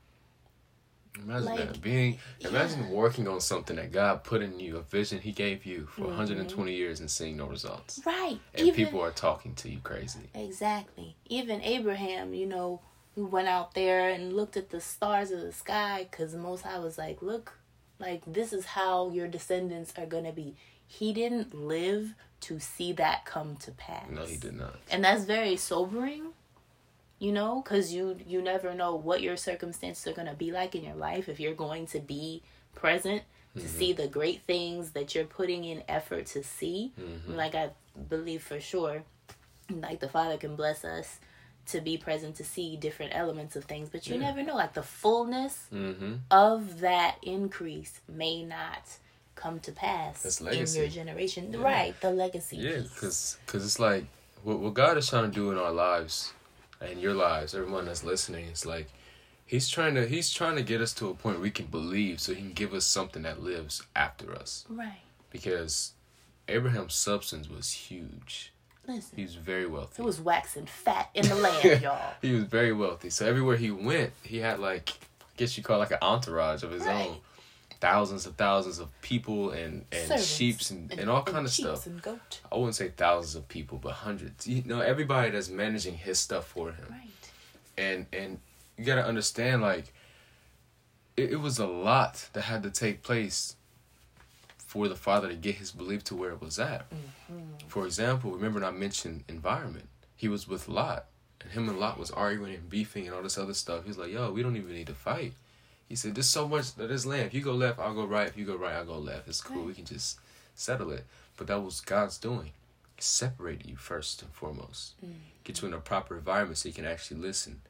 Imagine 1.24 1.46
like, 1.46 1.60
that 1.60 1.82
being. 1.82 2.20
Imagine 2.42 2.84
yeah. 2.84 2.92
working 2.92 3.28
on 3.28 3.40
something 3.42 3.76
that 3.76 3.92
God 3.92 4.24
put 4.24 4.42
in 4.42 4.60
you, 4.60 4.78
a 4.78 4.82
vision 4.82 5.20
He 5.20 5.32
gave 5.32 5.66
you 5.66 5.88
for 5.88 6.02
mm-hmm. 6.02 6.18
120 6.18 6.74
years 6.74 7.00
and 7.00 7.10
seeing 7.10 7.38
no 7.38 7.46
results. 7.46 8.00
Right. 8.06 8.40
And 8.54 8.68
Even, 8.68 8.86
people 8.86 9.02
are 9.02 9.12
talking 9.12 9.56
to 9.56 9.70
you 9.70 9.80
crazy. 9.84 10.30
Exactly. 10.34 11.16
Even 11.26 11.62
Abraham, 11.62 12.34
you 12.34 12.46
know, 12.46 12.82
who 13.16 13.26
went 13.26 13.48
out 13.48 13.74
there 13.74 14.10
and 14.10 14.34
looked 14.34 14.58
at 14.58 14.70
the 14.70 14.80
stars 14.80 15.32
of 15.32 15.42
the 15.42 15.52
sky, 15.52 16.08
because 16.10 16.32
the 16.32 16.38
Most 16.38 16.62
High 16.62 16.80
was 16.80 16.98
like, 16.98 17.22
"Look, 17.22 17.58
like 18.00 18.22
this 18.28 18.54
is 18.54 18.66
how 18.66 19.10
your 19.10 19.28
descendants 19.28 19.94
are 19.98 20.06
gonna 20.06 20.32
be." 20.32 20.56
He 20.86 21.14
didn't 21.14 21.54
live 21.54 22.14
to 22.42 22.60
see 22.60 22.94
that 22.94 23.26
come 23.26 23.56
to 23.58 23.72
pass. 23.72 24.10
No, 24.10 24.26
he 24.26 24.38
did 24.38 24.56
not. 24.56 24.76
And 24.92 25.04
that's 25.04 25.24
very 25.24 25.58
sobering 25.58 26.34
you 27.20 27.32
know 27.32 27.62
because 27.64 27.94
you 27.94 28.18
you 28.26 28.42
never 28.42 28.74
know 28.74 28.96
what 28.96 29.22
your 29.22 29.38
circumstances 29.38 30.06
are 30.08 30.14
going 30.14 30.28
to 30.28 30.34
be 30.34 30.52
like 30.52 30.76
in 30.76 30.84
your 30.84 30.96
life 30.96 31.28
if 31.30 31.40
you're 31.40 31.54
going 31.54 31.86
to 31.86 32.00
be 32.00 32.42
present 32.76 33.24
to 33.56 33.62
mm-hmm. 33.62 33.78
see 33.78 33.94
the 33.94 34.08
great 34.08 34.42
things 34.44 34.92
that 34.92 35.16
you're 35.16 35.26
putting 35.26 35.64
in 35.64 35.84
effort 35.88 36.26
to 36.26 36.44
see 36.44 36.94
mm-hmm. 37.00 37.36
like 37.36 37.56
i 37.56 37.70
believe 38.10 38.44
for 38.44 38.60
sure 38.60 39.04
like 39.70 40.00
the 40.00 40.10
father 40.10 40.38
can 40.38 40.56
bless 40.56 40.86
us 40.86 41.20
to 41.66 41.82
be 41.82 41.98
present 41.98 42.36
to 42.36 42.46
see 42.46 42.78
different 42.78 43.14
elements 43.14 43.56
of 43.56 43.66
things 43.66 43.90
but 43.90 44.08
you 44.08 44.16
yeah. 44.16 44.22
never 44.22 44.44
know 44.44 44.56
like 44.56 44.74
the 44.74 44.84
fullness 44.84 45.68
mm-hmm. 45.74 46.14
of 46.32 46.80
that 46.80 47.18
increase 47.24 48.00
may 48.08 48.44
not 48.44 48.84
come 49.36 49.60
to 49.60 49.72
pass 49.72 50.42
in 50.42 50.68
your 50.76 50.88
generation 50.88 51.52
yeah. 51.52 51.60
right 51.60 52.02
the 52.02 52.10
legacy 52.10 52.58
yeah 52.58 52.80
because 52.94 53.38
because 53.46 53.66
it's 53.66 53.80
like 53.80 54.06
what, 54.44 54.60
what 54.60 54.74
god 54.74 54.98
is 54.98 55.10
trying 55.10 55.30
to 55.30 55.36
do 55.36 55.52
in 55.52 55.58
our 55.58 55.72
lives 55.72 56.34
and 56.82 57.02
your 57.02 57.14
lives, 57.14 57.56
everyone 57.56 57.86
that's 57.86 58.04
listening, 58.04 58.48
it's 58.48 58.66
like 58.66 58.88
he's 59.46 59.68
trying 59.70 59.96
to 59.96 60.06
he's 60.08 60.32
trying 60.32 60.56
to 60.56 60.62
get 60.62 60.82
us 60.82 60.94
to 60.96 61.10
a 61.10 61.14
point 61.14 61.38
where 61.38 61.44
we 61.44 61.52
can 61.52 61.66
believe 61.66 62.20
so 62.20 62.34
he 62.34 62.42
can 62.42 62.54
give 62.54 62.74
us 62.74 62.86
something 62.86 63.24
that 63.24 63.42
lives 63.42 63.82
after 63.96 64.34
us. 64.36 64.66
Right. 64.70 65.02
Because 65.30 65.94
Abraham's 66.48 66.94
substance 66.94 67.50
was 67.50 67.72
huge. 67.72 68.54
Listen. 68.88 69.18
He 69.18 69.24
was 69.24 69.36
very 69.36 69.66
wealthy. 69.68 69.96
He 69.98 70.02
was 70.02 70.22
waxing 70.22 70.66
fat 70.66 71.10
in 71.14 71.28
the 71.28 71.36
land, 71.64 71.82
y'all. 71.82 72.14
he 72.22 72.34
was 72.34 72.46
very 72.46 72.72
wealthy. 72.72 73.10
So 73.10 73.26
everywhere 73.26 73.58
he 73.58 73.72
went, 73.72 74.12
he 74.24 74.38
had 74.38 74.60
like 74.60 74.92
I 75.22 75.38
guess 75.38 75.58
you 75.58 75.64
call 75.64 75.78
it 75.78 75.80
like 75.80 75.92
an 75.92 75.98
entourage 76.02 76.64
of 76.64 76.72
his 76.72 76.84
right. 76.84 77.08
own 77.08 77.18
thousands 77.80 78.26
of 78.26 78.36
thousands 78.36 78.80
of 78.80 78.90
people 79.02 79.52
and 79.52 79.86
and 79.92 80.20
sheep 80.22 80.58
and, 80.70 80.92
and, 80.92 81.02
and, 81.02 81.10
all 81.10 81.24
kind 81.24 81.46
of 81.46 81.52
stuff. 81.52 81.88
I 82.52 82.56
wouldn't 82.56 82.76
say 82.76 82.90
thousands 82.90 83.36
of 83.36 83.48
people, 83.48 83.78
but 83.78 83.94
hundreds. 83.94 84.48
You 84.48 84.64
know, 84.66 84.82
everybody 84.82 85.32
that's 85.32 85.50
managing 85.50 85.96
his 85.96 86.20
stuff 86.20 86.48
for 86.48 86.72
him. 86.72 86.88
Right. 86.90 87.10
And 87.78 88.06
and 88.12 88.40
you 88.78 88.86
gotta 88.86 89.06
understand, 89.06 89.62
like, 89.62 89.94
it, 91.16 91.32
it 91.34 91.38
was 91.38 91.60
a 91.60 91.68
lot 91.68 92.30
that 92.34 92.42
had 92.42 92.64
to 92.64 92.70
take 92.70 93.04
place 93.04 93.56
for 94.58 94.88
the 94.88 94.96
father 94.96 95.30
to 95.30 95.36
get 95.36 95.56
his 95.56 95.72
belief 95.72 96.04
to 96.06 96.16
where 96.16 96.32
it 96.32 96.42
was 96.42 96.60
at. 96.60 96.90
Mm-hmm. 96.90 97.68
For 97.68 97.86
example, 97.86 98.32
remember 98.32 98.64
I 98.64 98.72
mentioned 98.72 99.24
environment. 99.28 99.88
He 100.16 100.28
was 100.28 100.48
with 100.48 100.68
Lot, 100.68 101.06
and 101.42 101.52
him 101.52 101.70
and 101.70 101.80
Lot 101.80 101.98
was 101.98 102.12
arguing 102.12 102.56
and 102.56 102.70
beefing 102.70 103.06
and 103.06 103.16
all 103.16 103.24
this 103.24 103.38
other 103.38 103.54
stuff. 103.54 103.86
He's 103.86 103.98
like, 103.98 104.12
"Yo, 104.12 104.32
we 104.32 104.44
don't 104.44 104.58
even 104.58 104.74
need 104.74 104.88
to 104.88 104.96
fight." 104.96 105.34
He 105.88 105.96
said, 105.96 106.16
"There's 106.16 106.30
so 106.30 106.48
much 106.48 106.76
that 106.76 106.92
is 106.92 107.06
land. 107.06 107.28
If 107.28 107.34
you 107.34 107.42
go 107.42 107.54
left, 107.54 107.80
I'll 107.80 107.94
go 107.94 108.06
right. 108.06 108.28
If 108.28 108.38
you 108.38 108.46
go 108.46 108.56
right, 108.56 108.74
I'll 108.74 108.86
go 108.86 108.98
left. 108.98 109.28
It's 109.28 109.42
cool. 109.42 109.58
Right. 109.58 109.68
We 109.68 109.74
can 109.74 109.86
just 109.86 110.20
settle 110.56 110.92
it." 110.92 111.06
But 111.38 111.48
that 111.48 111.64
was 111.64 111.82
God's 111.82 112.18
doing. 112.18 112.52
Separate 113.00 113.66
you 113.66 113.76
first 113.76 114.22
and 114.22 114.32
foremost. 114.34 114.94
Mm. 115.06 115.14
Get 115.44 115.62
you 115.62 115.68
in 115.68 115.74
a 115.74 115.80
proper 115.80 116.18
environment 116.18 116.58
so 116.58 116.68
you 116.68 116.74
can 116.74 116.86
actually 116.86 117.22
listen 117.22 117.62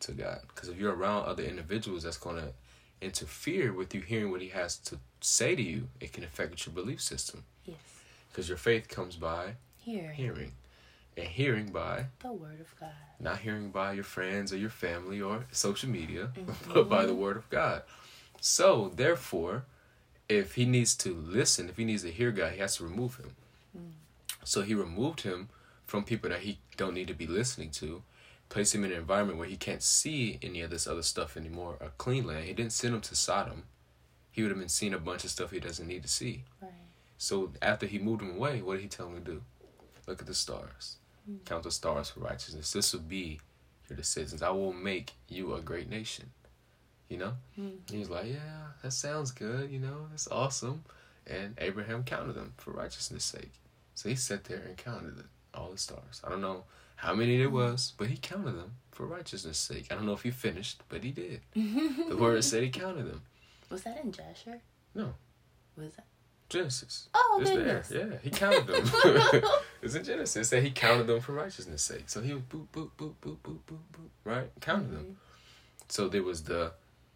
to 0.00 0.12
God. 0.12 0.40
Because 0.48 0.68
if 0.68 0.78
you're 0.78 0.94
around 0.94 1.24
other 1.24 1.44
individuals, 1.44 2.02
that's 2.02 2.18
gonna 2.18 2.52
interfere 3.00 3.72
with 3.72 3.94
you 3.94 4.00
hearing 4.00 4.30
what 4.30 4.42
He 4.42 4.48
has 4.48 4.76
to 4.78 4.98
say 5.20 5.54
to 5.54 5.62
you. 5.62 5.88
It 6.00 6.12
can 6.12 6.24
affect 6.24 6.66
your 6.66 6.74
belief 6.74 7.00
system. 7.00 7.44
Yes. 7.64 7.76
Because 8.28 8.48
your 8.48 8.58
faith 8.58 8.88
comes 8.88 9.16
by 9.16 9.54
hearing. 9.78 10.14
Hearing 10.14 10.52
and 11.16 11.26
hearing 11.26 11.70
by 11.70 12.06
the 12.20 12.32
word 12.32 12.60
of 12.60 12.78
God. 12.78 12.90
Not 13.18 13.38
hearing 13.38 13.70
by 13.70 13.92
your 13.92 14.04
friends 14.04 14.52
or 14.52 14.58
your 14.58 14.70
family 14.70 15.20
or 15.20 15.46
social 15.50 15.88
media, 15.88 16.30
mm-hmm. 16.34 16.72
but 16.74 16.88
by 16.88 17.06
the 17.06 17.14
word 17.14 17.36
of 17.36 17.48
God. 17.50 17.82
So, 18.40 18.92
therefore, 18.94 19.64
if 20.28 20.54
he 20.54 20.64
needs 20.64 20.94
to 20.96 21.14
listen, 21.14 21.68
if 21.68 21.76
he 21.76 21.84
needs 21.84 22.02
to 22.02 22.10
hear 22.10 22.30
God, 22.30 22.52
he 22.52 22.58
has 22.58 22.76
to 22.76 22.84
remove 22.84 23.16
him. 23.16 23.36
Mm. 23.76 23.92
So 24.44 24.62
he 24.62 24.74
removed 24.74 25.22
him 25.22 25.48
from 25.84 26.04
people 26.04 26.30
that 26.30 26.40
he 26.40 26.58
don't 26.76 26.94
need 26.94 27.08
to 27.08 27.14
be 27.14 27.26
listening 27.26 27.70
to, 27.72 28.02
place 28.48 28.74
him 28.74 28.84
in 28.84 28.92
an 28.92 28.98
environment 28.98 29.38
where 29.38 29.48
he 29.48 29.56
can't 29.56 29.82
see 29.82 30.38
any 30.42 30.60
of 30.60 30.70
this 30.70 30.86
other 30.86 31.02
stuff 31.02 31.36
anymore, 31.36 31.76
a 31.80 31.88
clean 31.90 32.26
land. 32.26 32.44
He 32.44 32.52
didn't 32.52 32.72
send 32.72 32.94
him 32.94 33.00
to 33.02 33.14
Sodom. 33.14 33.64
He 34.30 34.42
would 34.42 34.50
have 34.50 34.58
been 34.58 34.68
seeing 34.68 34.94
a 34.94 34.98
bunch 34.98 35.24
of 35.24 35.30
stuff 35.30 35.50
he 35.50 35.60
doesn't 35.60 35.86
need 35.86 36.02
to 36.02 36.08
see. 36.08 36.44
Right. 36.60 36.70
So 37.18 37.52
after 37.62 37.86
he 37.86 37.98
moved 37.98 38.22
him 38.22 38.36
away, 38.36 38.62
what 38.62 38.74
did 38.74 38.82
he 38.82 38.88
tell 38.88 39.06
him 39.06 39.14
to 39.14 39.20
do? 39.20 39.42
Look 40.06 40.20
at 40.20 40.26
the 40.26 40.34
stars. 40.34 40.96
Count 41.44 41.62
the 41.62 41.70
stars 41.70 42.10
for 42.10 42.20
righteousness. 42.20 42.72
This 42.72 42.92
will 42.92 43.00
be 43.00 43.40
your 43.88 43.96
decisions. 43.96 44.42
I 44.42 44.50
will 44.50 44.72
make 44.72 45.12
you 45.28 45.54
a 45.54 45.60
great 45.60 45.88
nation. 45.88 46.30
You 47.08 47.18
know? 47.18 47.32
Mm-hmm. 47.58 47.96
He's 47.96 48.10
like, 48.10 48.26
yeah, 48.26 48.72
that 48.82 48.92
sounds 48.92 49.30
good. 49.30 49.70
You 49.70 49.78
know, 49.78 50.06
that's 50.10 50.28
awesome. 50.28 50.84
And 51.26 51.54
Abraham 51.58 52.04
counted 52.04 52.34
them 52.34 52.54
for 52.56 52.72
righteousness' 52.72 53.24
sake. 53.24 53.52
So 53.94 54.08
he 54.08 54.14
sat 54.14 54.44
there 54.44 54.62
and 54.66 54.76
counted 54.76 55.18
it, 55.18 55.24
all 55.54 55.70
the 55.70 55.78
stars. 55.78 56.20
I 56.24 56.28
don't 56.28 56.40
know 56.40 56.64
how 56.96 57.14
many 57.14 57.38
there 57.38 57.50
was, 57.50 57.92
but 57.96 58.08
he 58.08 58.16
counted 58.16 58.52
them 58.52 58.72
for 58.92 59.06
righteousness' 59.06 59.58
sake. 59.58 59.88
I 59.90 59.94
don't 59.94 60.06
know 60.06 60.12
if 60.12 60.22
he 60.22 60.30
finished, 60.30 60.82
but 60.88 61.04
he 61.04 61.10
did. 61.10 61.40
the 61.54 62.16
word 62.18 62.42
said 62.44 62.62
he 62.62 62.70
counted 62.70 63.06
them. 63.08 63.22
Was 63.70 63.82
that 63.82 64.02
in 64.02 64.12
Jasher? 64.12 64.60
No. 64.94 65.14
Was 65.76 65.94
that? 65.94 66.06
Genesis. 66.48 67.08
Oh, 67.14 67.38
it's 67.40 67.50
goodness. 67.50 67.88
there. 67.88 68.08
Yeah, 68.08 68.18
he 68.22 68.30
counted 68.30 68.66
them. 68.66 68.84
it's 69.82 69.94
in 69.94 70.04
Genesis. 70.04 70.36
It 70.36 70.44
said 70.44 70.62
he 70.62 70.70
counted 70.70 71.06
them 71.06 71.20
for 71.20 71.32
righteousness' 71.32 71.82
sake. 71.82 72.08
So 72.08 72.20
he 72.20 72.34
was 72.34 72.42
boop, 72.42 72.68
boop, 72.72 72.90
boop, 72.96 73.14
boop, 73.20 73.38
boop, 73.38 73.58
boop, 73.66 73.78
boop, 73.92 74.08
right? 74.24 74.50
Counted 74.60 74.86
mm-hmm. 74.86 74.94
them. 74.94 75.16
So 75.88 76.08
there 76.08 76.22
was 76.22 76.44
the 76.44 76.72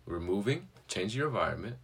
removing, 0.06 0.68
change 0.88 1.14
your 1.14 1.28
environment, 1.28 1.76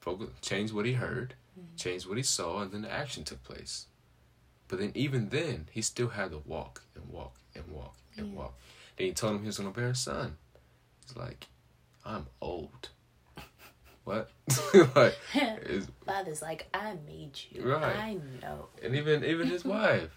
focus, 0.00 0.28
change 0.40 0.72
what 0.72 0.86
he 0.86 0.92
heard, 0.92 1.34
mm-hmm. 1.58 1.76
change 1.76 2.06
what 2.06 2.16
he 2.16 2.22
saw, 2.22 2.60
and 2.60 2.70
then 2.70 2.82
the 2.82 2.92
action 2.92 3.24
took 3.24 3.42
place. 3.42 3.86
But 4.68 4.78
then 4.78 4.92
even 4.94 5.28
then, 5.28 5.68
he 5.72 5.82
still 5.82 6.08
had 6.08 6.30
to 6.30 6.42
walk 6.44 6.82
and 6.94 7.08
walk 7.08 7.36
and 7.54 7.66
walk 7.68 7.96
and 8.16 8.28
yeah. 8.28 8.38
walk. 8.38 8.58
Then 8.96 9.08
he 9.08 9.12
told 9.12 9.34
him 9.34 9.40
he 9.40 9.46
was 9.46 9.58
going 9.58 9.72
to 9.72 9.78
bear 9.78 9.90
a 9.90 9.94
son. 9.94 10.36
He's 11.06 11.16
like, 11.16 11.48
I'm 12.04 12.26
old 12.40 12.90
what? 14.04 14.30
like, 14.94 15.16
Father's 16.06 16.42
like, 16.42 16.68
I 16.74 16.94
made 17.06 17.38
you. 17.50 17.72
Right. 17.72 17.96
I 17.96 18.18
know. 18.42 18.66
And 18.82 18.94
even 18.94 19.24
even 19.24 19.48
his 19.48 19.64
wife, 19.64 20.10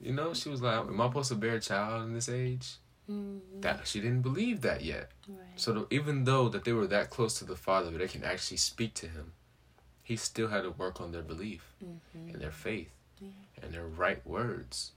you 0.00 0.12
know, 0.12 0.34
she 0.34 0.48
was 0.48 0.62
like, 0.62 0.78
"Am 0.78 1.00
I 1.00 1.06
supposed 1.08 1.30
to 1.30 1.34
bear 1.34 1.54
a 1.54 1.60
child 1.60 2.04
in 2.04 2.14
this 2.14 2.28
age?" 2.28 2.76
Mm-hmm. 3.10 3.62
That 3.62 3.86
she 3.86 4.00
didn't 4.00 4.20
believe 4.20 4.60
that 4.60 4.84
yet. 4.84 5.10
Right. 5.26 5.38
So 5.56 5.72
the, 5.72 5.86
even 5.90 6.24
though 6.24 6.50
that 6.50 6.64
they 6.64 6.72
were 6.72 6.86
that 6.88 7.08
close 7.08 7.38
to 7.38 7.46
the 7.46 7.56
Father, 7.56 7.90
they 7.90 8.06
can 8.06 8.22
actually 8.22 8.58
speak 8.58 8.92
to 8.94 9.06
Him, 9.06 9.32
He 10.02 10.16
still 10.16 10.48
had 10.48 10.62
to 10.62 10.70
work 10.70 11.00
on 11.00 11.12
their 11.12 11.22
belief 11.22 11.72
mm-hmm. 11.82 12.34
and 12.34 12.42
their 12.42 12.50
faith 12.50 12.92
yeah. 13.18 13.28
and 13.62 13.72
their 13.72 13.86
right 13.86 14.24
words. 14.26 14.92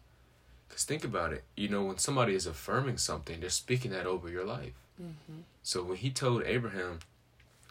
Cause 0.68 0.84
think 0.84 1.04
about 1.04 1.34
it, 1.34 1.44
you 1.58 1.68
know, 1.68 1.84
when 1.84 1.98
somebody 1.98 2.34
is 2.34 2.46
affirming 2.46 2.98
something, 2.98 3.40
they're 3.40 3.50
speaking 3.50 3.92
that 3.92 4.06
over 4.06 4.30
your 4.30 4.46
life. 4.46 4.74
Mm-hmm. 5.02 5.42
So 5.64 5.84
when 5.84 5.98
He 5.98 6.12
told 6.12 6.44
Abraham 6.44 7.00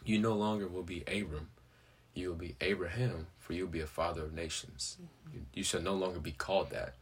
you 0.03 0.19
no 0.19 0.33
longer 0.33 0.67
will 0.67 0.83
be 0.83 1.01
Abram, 1.07 1.49
you 2.13 2.29
will 2.29 2.35
be 2.35 2.55
Abraham, 2.61 3.27
for 3.39 3.53
you 3.53 3.63
will 3.65 3.71
be 3.71 3.81
a 3.81 3.87
father 3.87 4.23
of 4.23 4.33
nations. 4.33 4.97
Mm-hmm. 5.01 5.37
You, 5.37 5.45
you 5.55 5.63
shall 5.63 5.81
no 5.81 5.93
longer 5.93 6.19
be 6.19 6.31
called 6.31 6.69
that. 6.71 6.95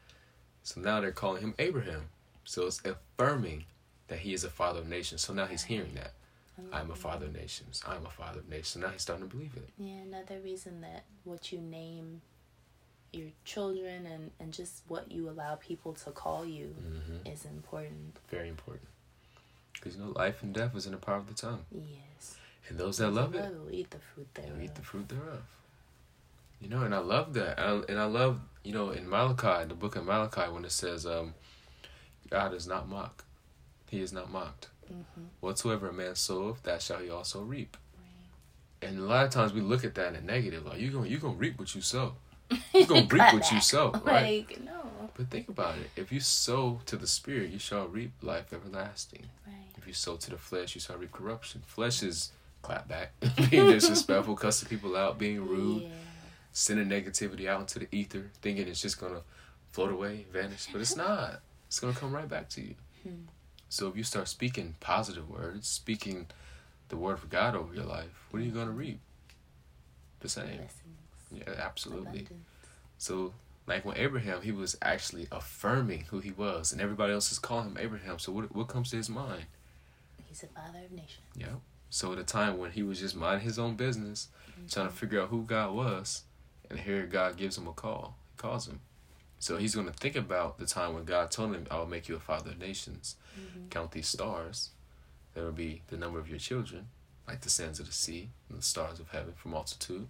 So 0.63 0.81
now 0.81 0.99
they're 1.01 1.11
calling 1.11 1.41
him 1.41 1.55
Abraham. 1.59 2.09
So 2.43 2.65
it's 2.67 2.81
affirming 2.85 3.65
that 4.07 4.19
he 4.19 4.33
is 4.33 4.43
a 4.43 4.49
father 4.49 4.79
of 4.79 4.87
nations. 4.87 5.21
So 5.21 5.33
now 5.33 5.45
he's 5.45 5.63
hearing 5.63 5.93
that. 5.95 6.13
I'm 6.73 6.91
a 6.91 6.95
father 6.95 7.27
of 7.27 7.33
nations. 7.33 7.81
I'm 7.87 8.05
a 8.05 8.09
father 8.09 8.39
of 8.39 8.49
nations. 8.49 8.67
So 8.69 8.79
Now 8.81 8.89
he's 8.89 9.01
starting 9.01 9.29
to 9.29 9.33
believe 9.33 9.53
it. 9.55 9.69
Yeah, 9.77 10.01
another 10.05 10.39
reason 10.43 10.81
that 10.81 11.05
what 11.23 11.53
you 11.53 11.59
name 11.61 12.21
your 13.13 13.29
children 13.45 14.05
and, 14.05 14.31
and 14.41 14.51
just 14.51 14.83
what 14.89 15.09
you 15.09 15.29
allow 15.29 15.55
people 15.55 15.93
to 15.93 16.11
call 16.11 16.45
you 16.45 16.75
Mm-hmm. 16.85 17.31
is 17.31 17.45
important. 17.45 18.17
Very 18.29 18.49
important. 18.49 18.87
Because 19.73 19.95
you 19.95 20.03
know, 20.03 20.11
life 20.11 20.43
and 20.43 20.53
death 20.53 20.75
is 20.75 20.85
in 20.85 20.91
the 20.91 20.97
power 20.97 21.15
of 21.15 21.27
the 21.27 21.33
tongue, 21.33 21.63
Yes. 21.71 22.35
And 22.69 22.77
those 22.77 22.97
that 22.97 23.09
love 23.11 23.35
it, 23.35 23.51
will 23.51 23.71
eat 23.71 23.89
the 23.89 23.97
fruit 23.99 24.27
thereof. 24.35 24.61
eat 24.63 24.75
the 24.75 24.81
fruit 24.81 25.09
thereof. 25.09 25.41
You 26.61 26.69
know, 26.69 26.83
and 26.83 26.93
I 26.93 26.99
love 26.99 27.33
that, 27.33 27.59
I, 27.59 27.81
and 27.89 27.99
I 27.99 28.05
love 28.05 28.39
you 28.63 28.73
know 28.73 28.91
in 28.91 29.09
Malachi, 29.09 29.63
in 29.63 29.69
the 29.69 29.75
book 29.75 29.95
of 29.95 30.05
Malachi, 30.05 30.51
when 30.51 30.65
it 30.65 30.71
says, 30.71 31.05
um, 31.05 31.33
"God 32.29 32.53
is 32.53 32.67
not 32.67 32.87
mocked; 32.87 33.23
He 33.89 34.01
is 34.01 34.13
not 34.13 34.31
mocked. 34.31 34.67
Mm-hmm. 34.85 35.23
Whatsoever 35.39 35.89
a 35.89 35.93
man 35.93 36.15
soweth, 36.15 36.63
that 36.63 36.81
shall 36.81 36.99
he 36.99 37.09
also 37.09 37.41
reap." 37.41 37.75
Right. 38.81 38.89
And 38.89 38.99
a 38.99 39.03
lot 39.03 39.25
of 39.25 39.31
times 39.31 39.53
we 39.53 39.61
look 39.61 39.83
at 39.83 39.95
that 39.95 40.09
in 40.09 40.15
a 40.15 40.21
negative, 40.21 40.65
like 40.65 40.79
you're 40.79 40.91
gonna 40.91 41.07
you 41.07 41.17
gonna 41.17 41.33
reap 41.33 41.57
what 41.57 41.73
you 41.73 41.81
sow. 41.81 42.13
You're 42.73 42.85
gonna 42.87 43.07
reap 43.09 43.33
what 43.33 43.51
you 43.51 43.61
sow, 43.61 43.91
right? 44.05 44.45
Like, 44.47 44.61
no. 44.63 44.73
But 45.15 45.29
think 45.29 45.49
about 45.49 45.75
it. 45.77 45.89
If 45.95 46.11
you 46.11 46.19
sow 46.19 46.81
to 46.85 46.95
the 46.95 47.07
spirit, 47.07 47.49
you 47.49 47.59
shall 47.59 47.87
reap 47.87 48.11
life 48.21 48.53
everlasting. 48.53 49.25
Right. 49.47 49.55
If 49.77 49.87
you 49.87 49.93
sow 49.93 50.17
to 50.17 50.29
the 50.29 50.37
flesh, 50.37 50.75
you 50.75 50.81
shall 50.81 50.97
reap 50.97 51.11
corruption. 51.11 51.61
Flesh 51.65 52.03
is 52.03 52.31
clap 52.61 52.87
back, 52.87 53.13
being 53.49 53.67
disrespectful, 53.67 54.35
cussing 54.35 54.69
people 54.69 54.95
out, 54.95 55.17
being 55.17 55.45
rude, 55.47 55.83
Yeah. 55.83 55.89
sending 56.51 56.87
negativity 56.89 57.47
out 57.47 57.61
into 57.61 57.79
the 57.79 57.87
ether, 57.91 58.29
thinking 58.41 58.67
it's 58.67 58.81
just 58.81 58.99
gonna 58.99 59.21
float 59.71 59.91
away, 59.91 60.25
vanish. 60.31 60.67
But 60.71 60.81
it's 60.81 60.95
not. 60.95 61.41
It's 61.67 61.79
gonna 61.79 61.93
come 61.93 62.11
right 62.13 62.27
back 62.27 62.49
to 62.49 62.61
you. 62.61 62.75
Hmm. 63.03 63.23
So 63.69 63.87
if 63.87 63.95
you 63.95 64.03
start 64.03 64.27
speaking 64.27 64.75
positive 64.79 65.29
words, 65.29 65.67
speaking 65.67 66.27
the 66.89 66.97
word 66.97 67.13
of 67.13 67.29
God 67.29 67.55
over 67.55 67.73
your 67.73 67.85
life, 67.85 68.25
what 68.31 68.41
are 68.41 68.45
you 68.45 68.51
gonna 68.51 68.71
reap? 68.71 68.99
The 70.21 70.29
same. 70.29 70.45
Blessings. 70.47 70.73
Yeah, 71.31 71.53
absolutely. 71.63 72.21
Abundance. 72.21 72.45
So, 72.97 73.33
like 73.67 73.85
when 73.85 73.95
Abraham, 73.97 74.41
he 74.41 74.51
was 74.51 74.75
actually 74.81 75.27
affirming 75.31 76.05
who 76.09 76.19
he 76.19 76.31
was, 76.31 76.71
and 76.73 76.81
everybody 76.81 77.13
else 77.13 77.31
is 77.31 77.39
calling 77.39 77.67
him 77.69 77.77
Abraham. 77.79 78.17
So, 78.19 78.31
what 78.31 78.53
what 78.53 78.67
comes 78.67 78.89
to 78.89 78.97
his 78.97 79.09
mind? 79.09 79.45
He's 80.25 80.41
the 80.41 80.47
father 80.47 80.79
of 80.83 80.91
nations. 80.91 81.21
Yeah. 81.35 81.55
So, 81.89 82.13
at 82.13 82.19
a 82.19 82.23
time 82.23 82.57
when 82.57 82.71
he 82.71 82.83
was 82.83 82.99
just 82.99 83.15
minding 83.15 83.45
his 83.45 83.57
own 83.59 83.75
business, 83.75 84.27
trying 84.69 84.87
to 84.87 84.93
figure 84.93 85.21
out 85.21 85.29
who 85.29 85.43
God 85.43 85.73
was, 85.73 86.23
and 86.69 86.79
here 86.79 87.05
God 87.05 87.37
gives 87.37 87.57
him 87.57 87.67
a 87.67 87.73
call. 87.73 88.17
He 88.31 88.37
calls 88.37 88.67
him. 88.67 88.81
So 89.39 89.57
he's 89.57 89.73
going 89.73 89.87
to 89.87 89.93
think 89.93 90.15
about 90.15 90.59
the 90.59 90.65
time 90.65 90.93
when 90.93 91.05
God 91.05 91.31
told 91.31 91.55
him, 91.55 91.65
"I 91.71 91.77
will 91.77 91.87
make 91.87 92.09
you 92.09 92.15
a 92.15 92.19
father 92.19 92.51
of 92.51 92.59
nations. 92.59 93.15
Mhm. 93.37 93.69
Count 93.69 93.91
these 93.91 94.07
stars. 94.07 94.71
There 95.33 95.45
will 95.45 95.53
be 95.53 95.81
the 95.87 95.97
number 95.97 96.19
of 96.19 96.27
your 96.27 96.39
children, 96.39 96.89
like 97.25 97.41
the 97.41 97.49
sands 97.49 97.79
of 97.79 97.85
the 97.85 97.93
sea 97.93 98.31
and 98.49 98.57
the 98.57 98.61
stars 98.61 98.99
of 98.99 99.09
heaven 99.09 99.33
for 99.33 99.47
multitude." 99.47 100.09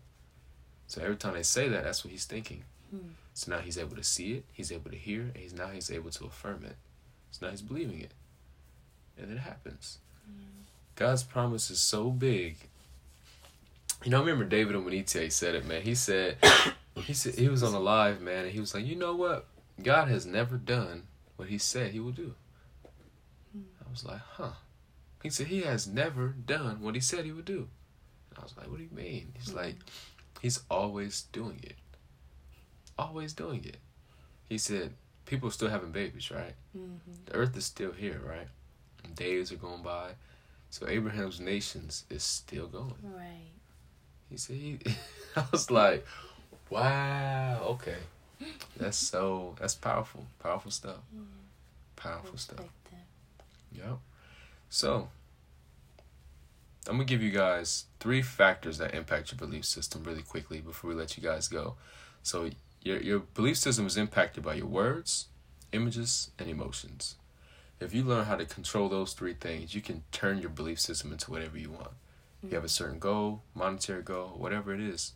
So 0.87 1.01
every 1.01 1.15
time 1.15 1.35
they 1.35 1.43
say 1.43 1.69
that, 1.69 1.83
that's 1.83 2.03
what 2.03 2.11
he's 2.11 2.25
thinking. 2.25 2.65
Hmm. 2.89 3.09
So 3.35 3.51
now 3.51 3.59
he's 3.59 3.77
able 3.77 3.95
to 3.95 4.03
see 4.03 4.33
it, 4.33 4.45
he's 4.51 4.71
able 4.71 4.89
to 4.89 4.97
hear, 4.97 5.21
and 5.21 5.37
he's 5.37 5.53
now 5.53 5.67
he's 5.67 5.91
able 5.91 6.09
to 6.09 6.25
affirm 6.25 6.65
it. 6.65 6.77
So 7.31 7.45
now 7.45 7.51
he's 7.51 7.61
believing 7.61 8.01
it, 8.01 8.13
and 9.15 9.31
it 9.31 9.37
happens. 9.37 9.99
God's 10.99 11.23
promise 11.23 11.71
is 11.71 11.79
so 11.79 12.11
big. 12.11 12.57
You 14.03 14.11
know, 14.11 14.17
I 14.17 14.19
remember 14.19 14.43
David 14.43 14.75
Omanite 14.75 15.31
said 15.31 15.55
it, 15.55 15.65
man. 15.65 15.81
He 15.81 15.95
said, 15.95 16.37
he 16.95 17.13
said 17.13 17.35
he 17.35 17.47
was 17.47 17.63
on 17.63 17.73
a 17.73 17.79
live, 17.79 18.19
man, 18.19 18.43
and 18.43 18.51
he 18.51 18.59
was 18.59 18.73
like, 18.75 18.85
you 18.85 18.97
know 18.97 19.15
what? 19.15 19.47
God 19.81 20.09
has 20.09 20.25
never 20.25 20.57
done 20.57 21.03
what 21.37 21.47
He 21.47 21.57
said 21.57 21.91
He 21.91 22.01
will 22.01 22.11
do. 22.11 22.35
I 23.55 23.89
was 23.89 24.03
like, 24.03 24.19
huh. 24.33 24.51
He 25.23 25.29
said 25.29 25.47
he 25.47 25.61
has 25.61 25.87
never 25.87 26.27
done 26.27 26.81
what 26.81 26.95
He 26.95 27.01
said 27.01 27.23
He 27.23 27.31
would 27.31 27.45
do. 27.45 27.69
And 28.31 28.39
I 28.39 28.43
was 28.43 28.57
like, 28.57 28.67
what 28.69 28.77
do 28.77 28.83
you 28.83 28.89
mean? 28.91 29.31
He's 29.37 29.53
like, 29.53 29.75
He's 30.41 30.59
always 30.69 31.21
doing 31.31 31.61
it. 31.63 31.75
Always 32.97 33.31
doing 33.31 33.63
it. 33.63 33.77
He 34.49 34.57
said, 34.57 34.91
people 35.25 35.47
are 35.47 35.53
still 35.53 35.69
having 35.69 35.91
babies, 35.91 36.29
right? 36.29 36.55
Mhm. 36.77 36.99
The 37.25 37.35
earth 37.35 37.55
is 37.55 37.65
still 37.65 37.93
here, 37.93 38.19
right? 38.27 38.47
And 39.05 39.15
days 39.15 39.53
are 39.53 39.55
going 39.55 39.81
by. 39.81 40.11
So 40.69 40.87
Abraham's 40.87 41.39
nations 41.39 42.05
is 42.09 42.23
still 42.23 42.67
going. 42.67 42.93
Right. 43.03 43.51
He 44.29 44.37
said, 44.37 44.55
he, 44.55 44.79
I 45.35 45.43
was 45.51 45.71
like, 45.71 46.05
wow, 46.69 47.61
okay. 47.71 47.97
That's 48.77 48.97
so, 48.97 49.55
that's 49.59 49.75
powerful. 49.75 50.25
Powerful 50.39 50.71
stuff. 50.71 50.97
Yeah. 51.13 51.21
Powerful 51.95 52.37
stuff. 52.37 52.65
Yep. 53.71 53.99
So, 54.69 55.09
I'm 56.87 56.95
gonna 56.95 57.05
give 57.05 57.21
you 57.21 57.31
guys 57.31 57.85
three 57.99 58.21
factors 58.21 58.77
that 58.77 58.93
impact 58.93 59.31
your 59.31 59.37
belief 59.37 59.65
system 59.65 60.03
really 60.03 60.21
quickly 60.21 60.61
before 60.61 60.89
we 60.89 60.95
let 60.95 61.17
you 61.17 61.23
guys 61.23 61.47
go. 61.47 61.75
So, 62.23 62.49
your 62.81 62.99
your 63.01 63.19
belief 63.19 63.57
system 63.57 63.85
is 63.85 63.97
impacted 63.97 64.43
by 64.43 64.55
your 64.55 64.67
words, 64.67 65.27
images, 65.71 66.31
and 66.39 66.49
emotions. 66.49 67.15
If 67.79 67.93
you 67.93 68.03
learn 68.03 68.25
how 68.25 68.35
to 68.35 68.45
control 68.45 68.89
those 68.89 69.13
three 69.13 69.33
things, 69.33 69.73
you 69.73 69.81
can 69.81 70.03
turn 70.11 70.39
your 70.39 70.49
belief 70.49 70.79
system 70.79 71.11
into 71.11 71.31
whatever 71.31 71.57
you 71.57 71.71
want. 71.71 71.91
You 72.43 72.55
have 72.55 72.63
a 72.63 72.69
certain 72.69 72.99
goal, 72.99 73.43
monetary 73.53 74.01
goal, 74.01 74.29
whatever 74.37 74.73
it 74.73 74.79
is. 74.79 75.13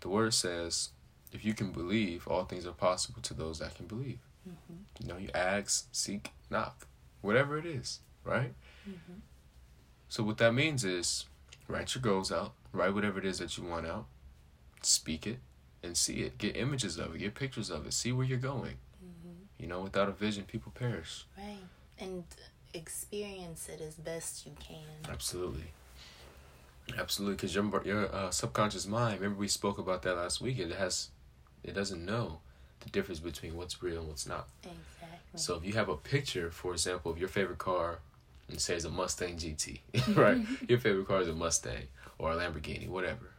The 0.00 0.08
word 0.08 0.32
says, 0.34 0.90
if 1.32 1.44
you 1.44 1.52
can 1.54 1.72
believe, 1.72 2.26
all 2.26 2.44
things 2.44 2.66
are 2.66 2.72
possible 2.72 3.20
to 3.22 3.34
those 3.34 3.58
that 3.58 3.74
can 3.74 3.86
believe. 3.86 4.18
Mhm. 4.48 4.84
You 5.00 5.06
know, 5.08 5.16
you 5.18 5.30
ask, 5.34 5.88
seek, 5.92 6.32
knock, 6.50 6.86
whatever 7.20 7.58
it 7.58 7.66
is, 7.66 8.00
right? 8.22 8.54
Mhm. 8.88 9.20
So 10.08 10.22
what 10.22 10.38
that 10.38 10.52
means 10.54 10.84
is 10.84 11.26
write 11.68 11.94
your 11.94 12.02
goals 12.02 12.30
out, 12.32 12.54
write 12.72 12.94
whatever 12.94 13.18
it 13.18 13.24
is 13.24 13.38
that 13.38 13.56
you 13.58 13.64
want 13.64 13.86
out, 13.86 14.06
speak 14.82 15.26
it, 15.26 15.40
and 15.82 15.96
see 15.96 16.20
it. 16.22 16.38
Get 16.38 16.56
images 16.56 16.98
of 16.98 17.14
it, 17.14 17.18
get 17.18 17.34
pictures 17.34 17.68
of 17.70 17.86
it, 17.86 17.92
see 17.92 18.12
where 18.12 18.24
you're 18.26 18.38
going. 18.38 18.78
Mhm. 19.04 19.48
You 19.58 19.66
know, 19.66 19.82
without 19.82 20.08
a 20.08 20.12
vision, 20.12 20.44
people 20.44 20.72
perish. 20.72 21.26
Right. 21.36 21.58
And 21.98 22.24
experience 22.72 23.68
it 23.68 23.80
as 23.80 23.94
best 23.94 24.46
you 24.46 24.52
can. 24.58 25.10
Absolutely. 25.10 25.64
Absolutely, 26.98 27.36
because 27.36 27.54
your 27.54 27.82
your 27.84 28.14
uh, 28.14 28.30
subconscious 28.30 28.86
mind. 28.86 29.20
Remember, 29.20 29.40
we 29.40 29.48
spoke 29.48 29.78
about 29.78 30.02
that 30.02 30.16
last 30.16 30.40
week. 30.40 30.58
It 30.58 30.72
has, 30.72 31.08
it 31.62 31.74
doesn't 31.74 32.04
know 32.04 32.40
the 32.80 32.90
difference 32.90 33.20
between 33.20 33.56
what's 33.56 33.82
real 33.82 34.00
and 34.00 34.08
what's 34.08 34.26
not. 34.26 34.48
Exactly. 34.62 35.18
So 35.36 35.56
if 35.56 35.64
you 35.64 35.72
have 35.72 35.88
a 35.88 35.96
picture, 35.96 36.50
for 36.50 36.72
example, 36.72 37.10
of 37.10 37.18
your 37.18 37.28
favorite 37.28 37.58
car, 37.58 38.00
and 38.48 38.60
say 38.60 38.74
it's 38.74 38.84
a 38.84 38.90
Mustang 38.90 39.36
GT, 39.36 39.80
right? 40.16 40.38
your 40.68 40.78
favorite 40.78 41.08
car 41.08 41.22
is 41.22 41.28
a 41.28 41.32
Mustang 41.32 41.88
or 42.18 42.32
a 42.32 42.36
Lamborghini, 42.36 42.88
whatever 42.88 43.30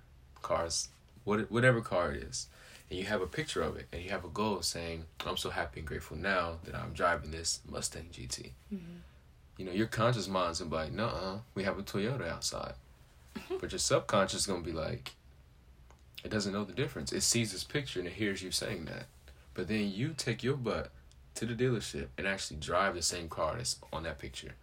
cars, 0.41 0.89
what 1.23 1.51
whatever 1.51 1.81
car 1.81 2.11
it 2.11 2.23
is, 2.23 2.47
and 2.89 2.99
you 2.99 3.05
have 3.05 3.21
a 3.21 3.27
picture 3.27 3.61
of 3.61 3.75
it, 3.77 3.87
and 3.91 4.01
you 4.03 4.09
have 4.11 4.25
a 4.25 4.29
goal 4.29 4.61
saying, 4.61 5.05
"I'm 5.25 5.37
so 5.37 5.49
happy 5.49 5.79
and 5.79 5.87
grateful 5.87 6.17
now 6.17 6.59
that 6.63 6.75
I'm 6.75 6.93
driving 6.93 7.31
this 7.31 7.61
Mustang 7.67 8.09
GT." 8.11 8.51
Mhm. 8.73 9.01
You 9.57 9.65
know, 9.65 9.71
your 9.71 9.87
conscious 9.87 10.27
mind's 10.27 10.59
gonna 10.59 10.69
be 10.69 10.75
like, 10.77 10.91
"Nuh-uh, 10.91 11.39
we 11.55 11.63
have 11.63 11.79
a 11.79 11.83
Toyota 11.83 12.27
outside," 12.29 12.75
but 13.59 13.71
your 13.71 13.79
subconscious 13.79 14.41
is 14.41 14.47
gonna 14.47 14.61
be 14.63 14.71
like, 14.71 15.13
it 16.23 16.29
doesn't 16.31 16.53
know 16.53 16.63
the 16.63 16.73
difference. 16.73 17.13
It 17.13 17.21
sees 17.21 17.51
this 17.51 17.63
picture 17.63 17.99
and 17.99 18.07
it 18.07 18.13
hears 18.15 18.41
you 18.41 18.49
saying 18.51 18.85
that, 18.85 19.05
but 19.53 19.67
then 19.67 19.91
you 19.91 20.13
take 20.17 20.43
your 20.43 20.57
butt 20.57 20.91
to 21.35 21.45
the 21.45 21.53
dealership 21.53 22.07
and 22.17 22.25
actually 22.25 22.57
drive 22.57 22.95
the 22.95 23.01
same 23.03 23.29
car 23.29 23.55
that's 23.57 23.77
on 23.93 24.03
that 24.03 24.17
picture. 24.19 24.55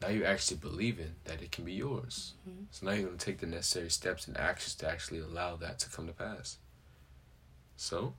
Now 0.00 0.08
you're 0.08 0.26
actually 0.26 0.56
believing 0.58 1.14
that 1.24 1.40
it 1.42 1.52
can 1.52 1.64
be 1.64 1.72
yours. 1.74 2.34
Mhm. 2.48 2.66
So 2.72 2.86
now 2.86 2.92
you're 2.92 3.06
going 3.06 3.18
to 3.18 3.24
take 3.24 3.38
the 3.38 3.46
necessary 3.46 3.90
steps 3.90 4.26
and 4.26 4.36
actions 4.36 4.74
to 4.76 4.88
actually 4.88 5.20
allow 5.20 5.56
that 5.56 5.78
to 5.80 5.90
come 5.90 6.06
to 6.06 6.12
pass. 6.12 6.56
So, 7.78 8.12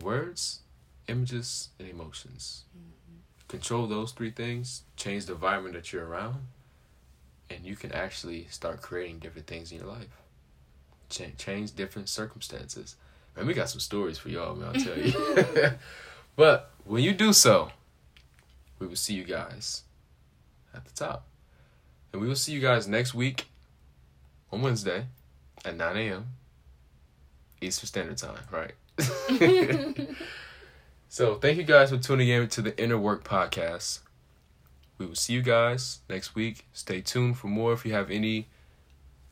words, 0.00 0.60
images, 1.08 1.68
and 1.78 1.86
emotions. 1.86 2.64
Mm-hmm. 2.70 3.18
Control 3.48 3.86
those 3.86 4.12
three 4.12 4.30
things, 4.30 4.82
change 4.96 5.26
the 5.26 5.34
environment 5.34 5.74
that 5.74 5.92
you're 5.92 6.06
around, 6.06 6.46
and 7.50 7.66
you 7.66 7.76
can 7.76 7.92
actually 7.92 8.46
start 8.48 8.80
creating 8.80 9.18
different 9.18 9.46
things 9.46 9.70
in 9.70 9.78
your 9.78 9.86
life. 9.86 10.22
Change, 11.10 11.36
change 11.36 11.76
different 11.76 12.08
circumstances. 12.08 12.96
Man, 13.36 13.46
we 13.46 13.52
got 13.52 13.68
some 13.68 13.78
stories 13.78 14.16
for 14.16 14.30
y'all, 14.30 14.56
man, 14.56 14.70
I'll 14.74 14.82
tell 14.82 14.98
you. 14.98 15.12
but 16.36 16.70
when 16.86 17.02
you 17.02 17.12
do 17.12 17.34
so, 17.34 17.70
we 18.78 18.86
will 18.86 18.96
see 18.96 19.12
you 19.12 19.24
guys 19.24 19.82
at 20.74 20.86
the 20.86 20.92
top. 20.92 21.26
And 22.10 22.22
we 22.22 22.26
will 22.26 22.36
see 22.36 22.52
you 22.52 22.60
guys 22.60 22.88
next 22.88 23.12
week 23.12 23.48
on 24.50 24.62
Wednesday 24.62 25.04
at 25.62 25.76
9 25.76 25.96
a.m. 25.98 26.26
Eastern 27.60 27.86
Standard 27.86 28.16
Time, 28.16 28.38
right? 28.50 28.72
so, 31.08 31.36
thank 31.36 31.56
you 31.56 31.64
guys 31.64 31.90
for 31.90 31.98
tuning 31.98 32.28
in 32.28 32.48
to 32.48 32.62
the 32.62 32.76
Inner 32.82 32.98
Work 32.98 33.24
Podcast. 33.24 34.00
We 34.98 35.06
will 35.06 35.14
see 35.14 35.32
you 35.32 35.42
guys 35.42 36.00
next 36.08 36.34
week. 36.34 36.66
Stay 36.72 37.00
tuned 37.00 37.38
for 37.38 37.48
more. 37.48 37.72
If 37.72 37.84
you 37.84 37.92
have 37.92 38.10
any 38.10 38.48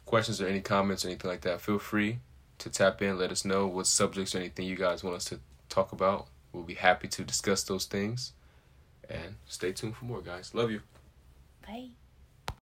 questions 0.05 0.41
or 0.41 0.47
any 0.47 0.61
comments 0.61 1.05
or 1.05 1.09
anything 1.09 1.31
like 1.31 1.43
that, 1.43 1.61
feel 1.61 1.79
free 1.79 2.19
to 2.59 2.71
tap 2.71 3.01
in. 3.03 3.19
Let 3.19 3.31
us 3.31 3.45
know 3.45 3.67
what 3.67 3.87
subjects 3.87 4.35
or 4.35 4.39
anything 4.39 4.67
you 4.67 4.77
guys 4.77 5.05
want 5.05 5.17
us 5.17 5.25
to 5.27 5.41
talk 5.69 5.93
about. 5.93 6.27
We'll 6.53 6.65
be 6.65 6.75
happy 6.75 7.09
to 7.09 7.25
discuss 7.25 7.63
those 7.65 7.87
things. 7.87 8.33
And 9.09 9.37
stay 9.47 9.73
tuned 9.73 9.97
for 9.97 10.05
more, 10.05 10.21
guys. 10.21 10.55
Love 10.55 10.71
you. 10.71 10.81
Bye. 11.67 11.91